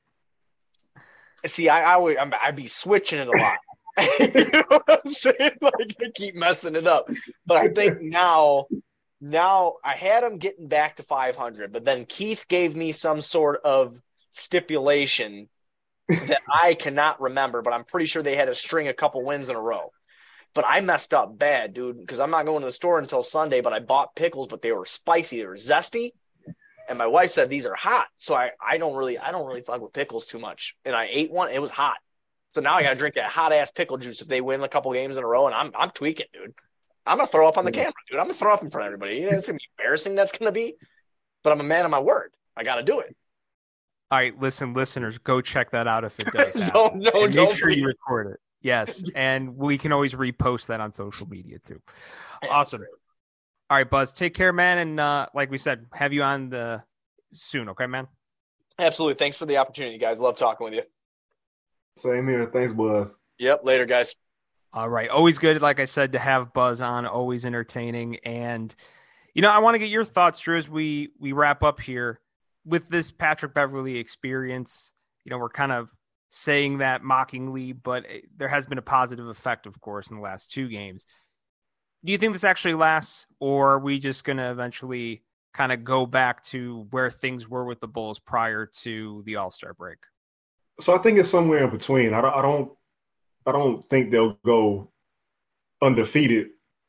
[1.47, 3.59] See, I I would I'd be switching it a lot.
[4.21, 5.53] you know what I'm saying?
[5.63, 7.09] Like I keep messing it up,
[7.47, 8.67] but I think now
[9.21, 13.61] now I had him getting back to 500, but then Keith gave me some sort
[13.65, 13.99] of
[14.33, 15.49] stipulation
[16.09, 19.49] that I cannot remember, but I'm pretty sure they had a string a couple wins
[19.49, 19.91] in a row.
[20.55, 23.61] But I messed up bad, dude, because I'm not going to the store until Sunday.
[23.61, 26.13] But I bought pickles, but they were spicy, they were zesty,
[26.89, 28.07] and my wife said these are hot.
[28.19, 30.77] So I I don't really I don't really fuck with pickles too much.
[30.85, 31.97] And I ate one, it was hot.
[32.55, 34.69] So now I got to drink that hot ass pickle juice if they win a
[34.69, 36.55] couple games in a row, and I'm I'm tweaking, dude.
[37.07, 38.19] I'm gonna throw up on the camera, dude.
[38.19, 39.17] I'm gonna throw up in front of everybody.
[39.17, 40.15] You know, it's gonna be embarrassing.
[40.15, 40.77] That's gonna be,
[41.43, 42.33] but I'm a man of my word.
[42.57, 43.17] I got to do it.
[44.15, 46.55] All right, listen, listeners, go check that out if it does.
[46.73, 48.39] no, no, and make sure you record it.
[48.61, 51.83] Yes, and we can always repost that on social media too.
[52.49, 52.85] Awesome.
[53.69, 56.81] All right, Buzz, take care, man, and uh, like we said, have you on the
[57.33, 58.07] soon, okay, man?
[58.79, 59.17] Absolutely.
[59.17, 60.21] Thanks for the opportunity, guys.
[60.21, 60.83] Love talking with you.
[61.97, 62.49] Same here.
[62.53, 63.19] Thanks, Buzz.
[63.41, 63.65] Yep.
[63.65, 64.15] Later, guys.
[64.73, 65.11] All right.
[65.11, 67.05] Always good, like I said, to have Buzz on.
[67.05, 68.73] Always entertaining, and
[69.35, 72.21] you know, I want to get your thoughts, Drew, as we we wrap up here
[72.65, 74.93] with this Patrick Beverley experience,
[75.25, 75.91] you know, we're kind of
[76.31, 78.05] saying that mockingly, but
[78.37, 81.07] there has been a positive effect, of course, in the last two games.
[82.05, 85.23] Do you think this actually lasts, or are we just going to eventually
[85.55, 89.51] kind of go back to where things were with the Bulls prior to the All
[89.51, 89.99] Star break?
[90.81, 92.13] So I think it's somewhere in between.
[92.13, 92.73] I don't, I don't,
[93.47, 94.91] I don't think they'll go
[95.81, 96.49] undefeated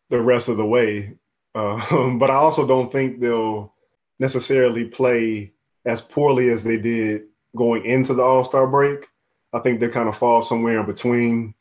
[0.10, 1.18] the rest of the way,
[1.54, 3.74] uh, but I also don't think they'll
[4.20, 5.54] necessarily play
[5.86, 7.24] as poorly as they did
[7.56, 9.06] going into the All Star break.
[9.54, 11.54] I think they kind of fall somewhere in between.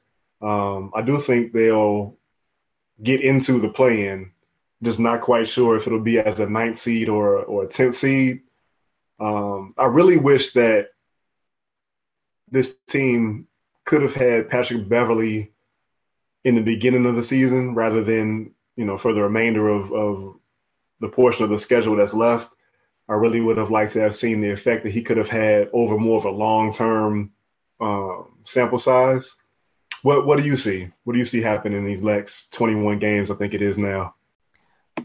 [0.43, 2.16] Um, I do think they'll
[3.03, 4.31] get into the play in.
[4.83, 7.97] Just not quite sure if it'll be as a ninth seed or or a tenth
[7.97, 8.43] seed.
[9.20, 10.89] Um, I really wish that
[12.51, 13.47] this team
[13.85, 15.53] could have had Patrick Beverley
[16.45, 20.37] in the beginning of the season rather than you know for the remainder of, of
[21.01, 22.49] the portion of the schedule that's left.
[23.09, 25.68] I really would have liked to have seen the effect that he could have had
[25.72, 27.32] over more of a long term
[27.80, 29.34] um, sample size.
[30.02, 30.88] What what do you see?
[31.05, 33.30] What do you see happen in these next 21 games?
[33.30, 34.14] I think it is now.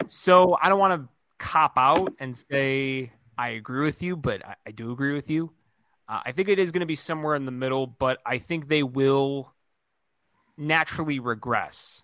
[0.07, 4.55] So I don't want to cop out and say I agree with you, but I,
[4.67, 5.51] I do agree with you.
[6.07, 8.67] Uh, I think it is going to be somewhere in the middle, but I think
[8.67, 9.53] they will
[10.57, 12.03] naturally regress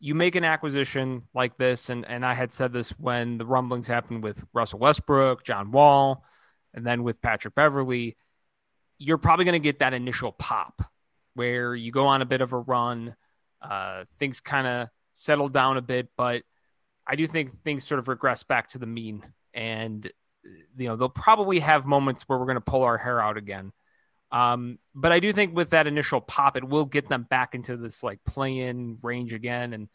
[0.00, 3.86] you make an acquisition like this, and, and I had said this when the rumblings
[3.86, 6.24] happened with Russell Westbrook, John Wall,
[6.74, 8.16] and then with Patrick Beverley,
[8.98, 10.82] you're probably going to get that initial pop
[11.34, 13.14] where you go on a bit of a run,
[13.62, 16.42] uh, things kind of settle down a bit, but
[17.06, 19.24] I do think things sort of regress back to the mean.
[19.54, 20.10] And,
[20.76, 23.72] you know, they'll probably have moments where we're going to pull our hair out again.
[24.30, 27.76] Um, but I do think with that initial pop, it will get them back into
[27.76, 29.72] this like play-in range again.
[29.72, 29.88] And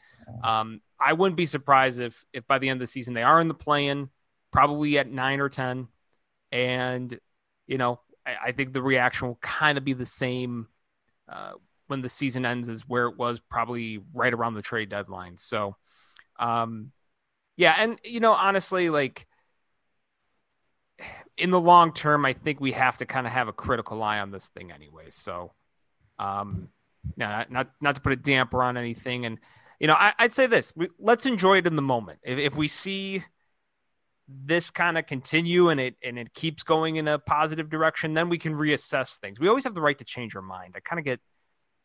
[0.43, 3.39] um, I wouldn't be surprised if if by the end of the season they are
[3.39, 4.09] in the play-in,
[4.51, 5.87] probably at nine or ten.
[6.51, 7.19] And
[7.67, 10.67] you know, I, I think the reaction will kind of be the same
[11.29, 11.53] uh,
[11.87, 15.37] when the season ends as where it was probably right around the trade deadline.
[15.37, 15.75] So,
[16.39, 16.91] um,
[17.55, 19.27] yeah, and you know, honestly, like
[21.37, 24.19] in the long term, I think we have to kind of have a critical eye
[24.19, 25.05] on this thing anyway.
[25.09, 25.51] So,
[26.19, 26.69] um,
[27.17, 29.39] not not not to put a damper on anything, and
[29.79, 32.19] you know, I, would say this: we, let's enjoy it in the moment.
[32.23, 33.23] If, if we see
[34.27, 38.29] this kind of continue and it and it keeps going in a positive direction, then
[38.29, 39.39] we can reassess things.
[39.39, 40.73] We always have the right to change our mind.
[40.75, 41.19] I kind of get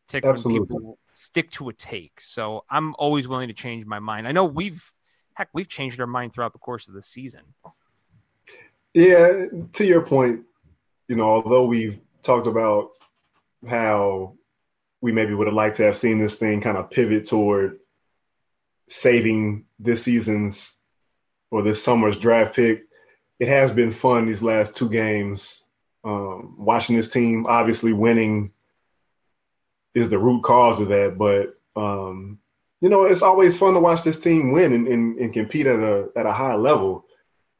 [0.07, 0.59] ticked Absolutely.
[0.59, 2.19] when people stick to a take.
[2.21, 4.27] So I'm always willing to change my mind.
[4.27, 4.81] I know we've
[5.33, 7.41] heck we've changed our mind throughout the course of the season.
[8.93, 10.41] Yeah, to your point,
[11.07, 12.91] you know, although we've talked about
[13.67, 14.35] how
[15.01, 17.79] we maybe would have liked to have seen this thing kind of pivot toward
[18.89, 20.73] saving this season's
[21.51, 22.83] or this summer's draft pick,
[23.39, 25.63] it has been fun these last two games.
[26.03, 28.51] Um, watching this team, obviously winning
[29.93, 32.39] is the root cause of that, but um,
[32.81, 35.79] you know, it's always fun to watch this team win and, and, and compete at
[35.79, 37.05] a at a high level.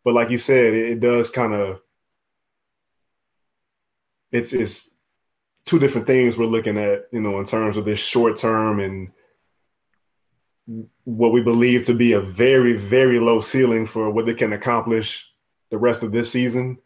[0.03, 1.81] But like you said, it, it does kind of
[4.31, 4.89] it's it's
[5.65, 9.11] two different things we're looking at, you know, in terms of this short term and
[11.03, 15.27] what we believe to be a very, very low ceiling for what they can accomplish
[15.71, 16.77] the rest of this season,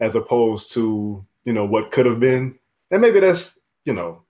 [0.00, 2.58] as opposed to, you know, what could have been.
[2.90, 4.22] And maybe that's, you know,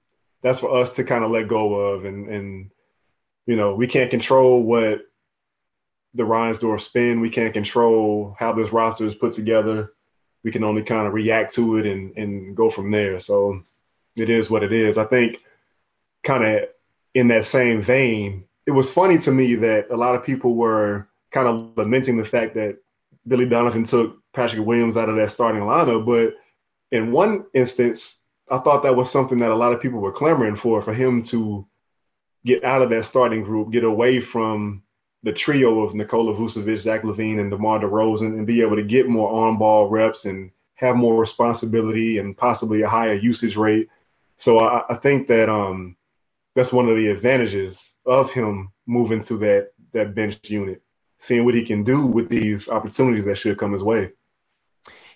[0.43, 2.71] that's for us to kind of let go of and and
[3.47, 5.01] you know, we can't control what
[6.17, 7.21] the Reinsdorf spin.
[7.21, 9.93] We can't control how this roster is put together.
[10.43, 13.19] We can only kind of react to it and, and go from there.
[13.21, 13.63] So
[14.17, 14.99] it is what it is.
[14.99, 15.39] I think
[16.25, 16.69] kind of
[17.15, 21.07] in that same vein, it was funny to me that a lot of people were
[21.31, 22.79] kind of lamenting the fact that
[23.29, 26.07] Billy Donovan took Patrick Williams out of that starting lineup.
[26.07, 26.35] But
[26.97, 28.19] in one instance,
[28.51, 31.23] I thought that was something that a lot of people were clamoring for, for him
[31.25, 31.67] to
[32.45, 34.83] get out of that starting group, get away from
[35.27, 39.09] the trio of Nikola Vucevic, Zach LaVine, and DeMar DeRozan and be able to get
[39.09, 43.89] more on ball reps and have more responsibility and possibly a higher usage rate.
[44.37, 45.97] So I, I think that um,
[46.55, 50.81] that's one of the advantages of him moving to that that bench unit,
[51.19, 54.13] seeing what he can do with these opportunities that should come his way.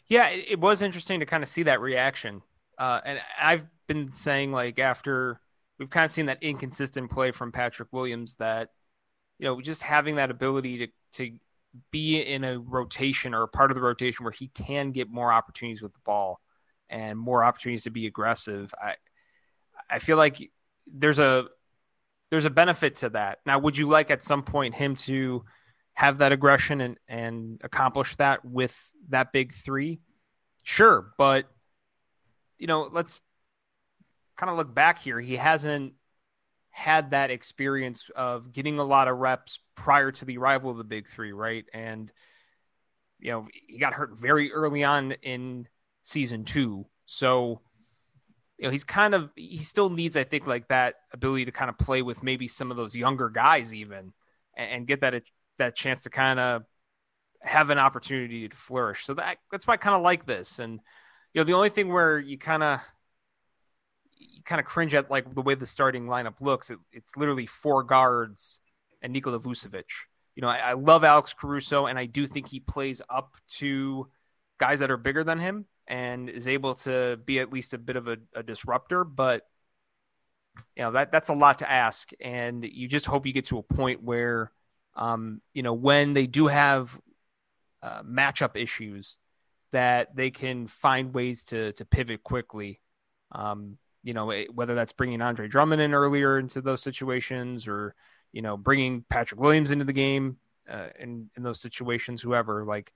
[0.09, 2.43] Yeah, it, it was interesting to kind of see that reaction.
[2.77, 5.41] Uh, and I've been saying like after
[5.79, 8.71] we've kind of seen that inconsistent play from Patrick Williams that
[9.41, 11.33] you know, just having that ability to to
[11.91, 15.33] be in a rotation or a part of the rotation where he can get more
[15.33, 16.41] opportunities with the ball
[16.91, 18.73] and more opportunities to be aggressive.
[18.81, 18.97] I
[19.89, 20.37] I feel like
[20.87, 21.47] there's a
[22.31, 23.39] there's a benefit to that.
[23.47, 25.43] Now, would you like at some point him to
[25.95, 28.75] have that aggression and and accomplish that with
[29.09, 30.01] that big three?
[30.65, 31.47] Sure, but
[32.59, 33.19] you know, let's
[34.37, 35.19] kind of look back here.
[35.19, 35.95] He hasn't
[36.71, 40.85] had that experience of getting a lot of reps prior to the arrival of the
[40.85, 41.65] big three, right?
[41.75, 42.11] And
[43.19, 45.69] you know, he got hurt very early on in
[46.03, 46.87] season two.
[47.07, 47.61] So,
[48.59, 51.69] you know, he's kind of he still needs, I think, like that ability to kind
[51.69, 54.13] of play with maybe some of those younger guys even
[54.57, 55.23] and, and get that
[55.59, 56.63] that chance to kind of
[57.43, 59.05] have an opportunity to flourish.
[59.05, 60.59] So that that's why I kind of like this.
[60.59, 60.81] And
[61.35, 62.81] you know, the only thing where you kind of
[64.21, 66.71] you kind of cringe at like the way the starting lineup looks.
[66.71, 68.61] It, it's literally four guards
[69.03, 69.85] and Nikola Vucevic.
[70.37, 74.09] You know, I, I, love Alex Caruso, and I do think he plays up to
[74.59, 77.97] guys that are bigger than him and is able to be at least a bit
[77.97, 79.05] of a, a disruptor.
[79.05, 79.47] But
[80.77, 83.59] you know that that's a lot to ask, and you just hope you get to
[83.59, 84.53] a point where,
[84.95, 86.97] um, you know, when they do have
[87.83, 89.17] uh, matchup issues,
[89.73, 92.81] that they can find ways to to pivot quickly.
[93.33, 97.95] Um, you know, whether that's bringing Andre Drummond in earlier into those situations or,
[98.33, 100.37] you know, bringing Patrick Williams into the game
[100.71, 102.93] uh, in, in those situations, whoever, like,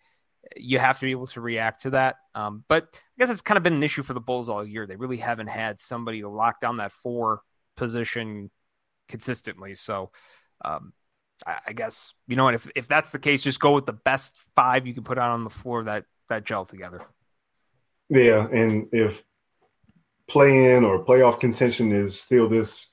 [0.57, 2.17] you have to be able to react to that.
[2.35, 4.87] Um, but I guess it's kind of been an issue for the Bulls all year.
[4.87, 7.41] They really haven't had somebody to lock down that four
[7.77, 8.51] position
[9.09, 9.75] consistently.
[9.75, 10.11] So,
[10.65, 10.93] um,
[11.47, 14.35] I, I guess you know if if that's the case, just go with the best
[14.55, 17.03] five you can put out on the floor that that gel together.
[18.09, 19.23] Yeah, and if
[20.29, 22.93] play-in or playoff contention is still this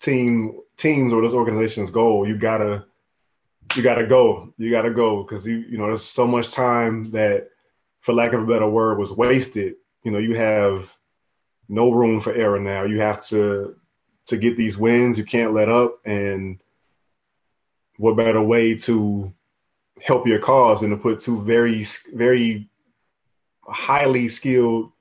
[0.00, 2.84] team teams or this organization's goal, you gotta
[3.74, 4.52] you gotta go.
[4.58, 7.48] You gotta go because you you know there's so much time that,
[8.00, 9.74] for lack of a better word, was wasted.
[10.04, 10.88] You know, you have
[11.68, 12.84] no room for error now.
[12.84, 13.74] You have to
[14.26, 15.18] to get these wins.
[15.18, 16.00] You can't let up.
[16.04, 16.58] And
[17.96, 19.32] what better way to
[20.00, 22.68] help your cause than to put two very very
[23.62, 24.92] highly skilled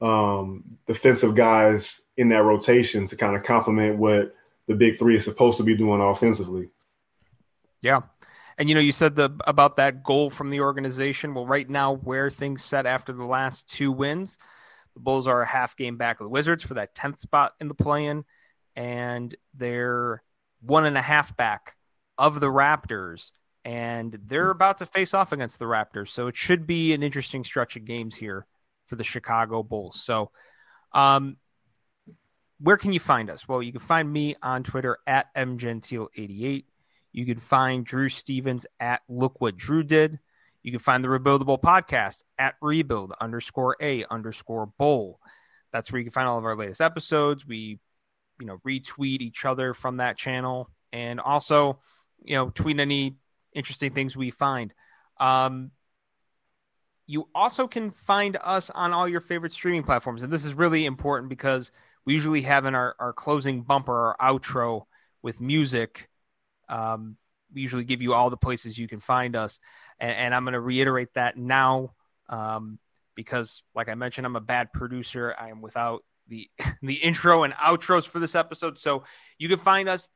[0.00, 4.34] um, defensive guys in that rotation to kind of complement what
[4.66, 6.68] the big three is supposed to be doing offensively.
[7.82, 8.02] Yeah.
[8.58, 11.34] And you know, you said the about that goal from the organization.
[11.34, 14.36] Well, right now, where things set after the last two wins,
[14.94, 17.68] the Bulls are a half game back of the Wizards for that tenth spot in
[17.68, 18.24] the play-in,
[18.76, 20.22] and they're
[20.60, 21.74] one and a half back
[22.18, 23.30] of the Raptors,
[23.64, 26.08] and they're about to face off against the Raptors.
[26.08, 28.46] So it should be an interesting stretch of games here
[28.90, 30.02] for the Chicago Bulls.
[30.02, 30.30] So,
[30.92, 31.36] um,
[32.58, 33.48] where can you find us?
[33.48, 36.64] Well, you can find me on Twitter at mgentile88.
[37.12, 40.18] You can find Drew Stevens at Look What Drew Did.
[40.62, 45.20] You can find the Rebuildable podcast at rebuild underscore a underscore bowl.
[45.72, 47.46] That's where you can find all of our latest episodes.
[47.46, 47.78] We,
[48.38, 51.78] you know, retweet each other from that channel and also,
[52.22, 53.16] you know, tweet any
[53.54, 54.74] interesting things we find.
[55.18, 55.70] Um,
[57.10, 60.22] you also can find us on all your favorite streaming platforms.
[60.22, 61.72] And this is really important because
[62.04, 64.84] we usually have in our, our closing bumper, our outro
[65.22, 66.08] with music
[66.70, 67.16] um,
[67.52, 69.58] we usually give you all the places you can find us,
[69.98, 71.94] and, and I'm going to reiterate that now
[72.28, 72.78] um,
[73.14, 75.34] because, like I mentioned, I'm a bad producer.
[75.38, 76.48] I am without the
[76.82, 79.04] the intro and outros for this episode, so
[79.38, 80.08] you can find us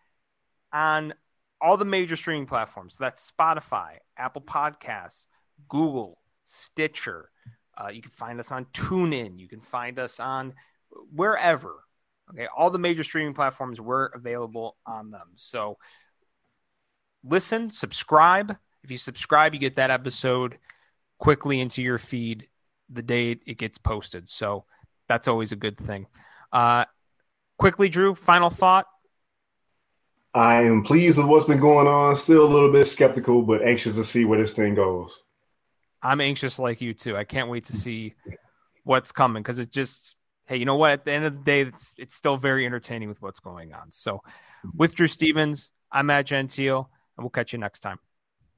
[0.73, 1.13] on
[1.61, 2.97] all the major streaming platforms.
[2.97, 5.27] So that's Spotify, Apple Podcasts,
[5.69, 7.31] Google, Stitcher.
[7.77, 9.39] Uh, you can find us on TuneIn.
[9.39, 10.55] You can find us on
[11.13, 11.75] wherever.
[12.31, 15.29] Okay, all the major streaming platforms we're available on them.
[15.37, 15.77] So
[17.23, 18.57] listen, subscribe.
[18.83, 20.59] If you subscribe, you get that episode
[21.19, 22.49] quickly into your feed
[22.91, 24.29] the day it gets posted.
[24.29, 24.65] So
[25.09, 26.07] that's always a good thing.
[26.53, 26.85] Uh,
[27.59, 28.87] quickly, Drew, final thought.
[30.35, 32.17] I am pleased with what's been going on.
[32.17, 35.23] Still a little bit skeptical, but anxious to see where this thing goes.
[36.05, 37.17] I'm anxious like you too.
[37.17, 38.15] I can't wait to see
[38.85, 40.91] what's coming because it just, hey, you know what?
[40.91, 43.91] At the end of the day, it's it's still very entertaining with what's going on.
[43.91, 44.21] So,
[44.77, 47.99] with Drew Stevens, I'm Matt Gentile and we'll catch you next time.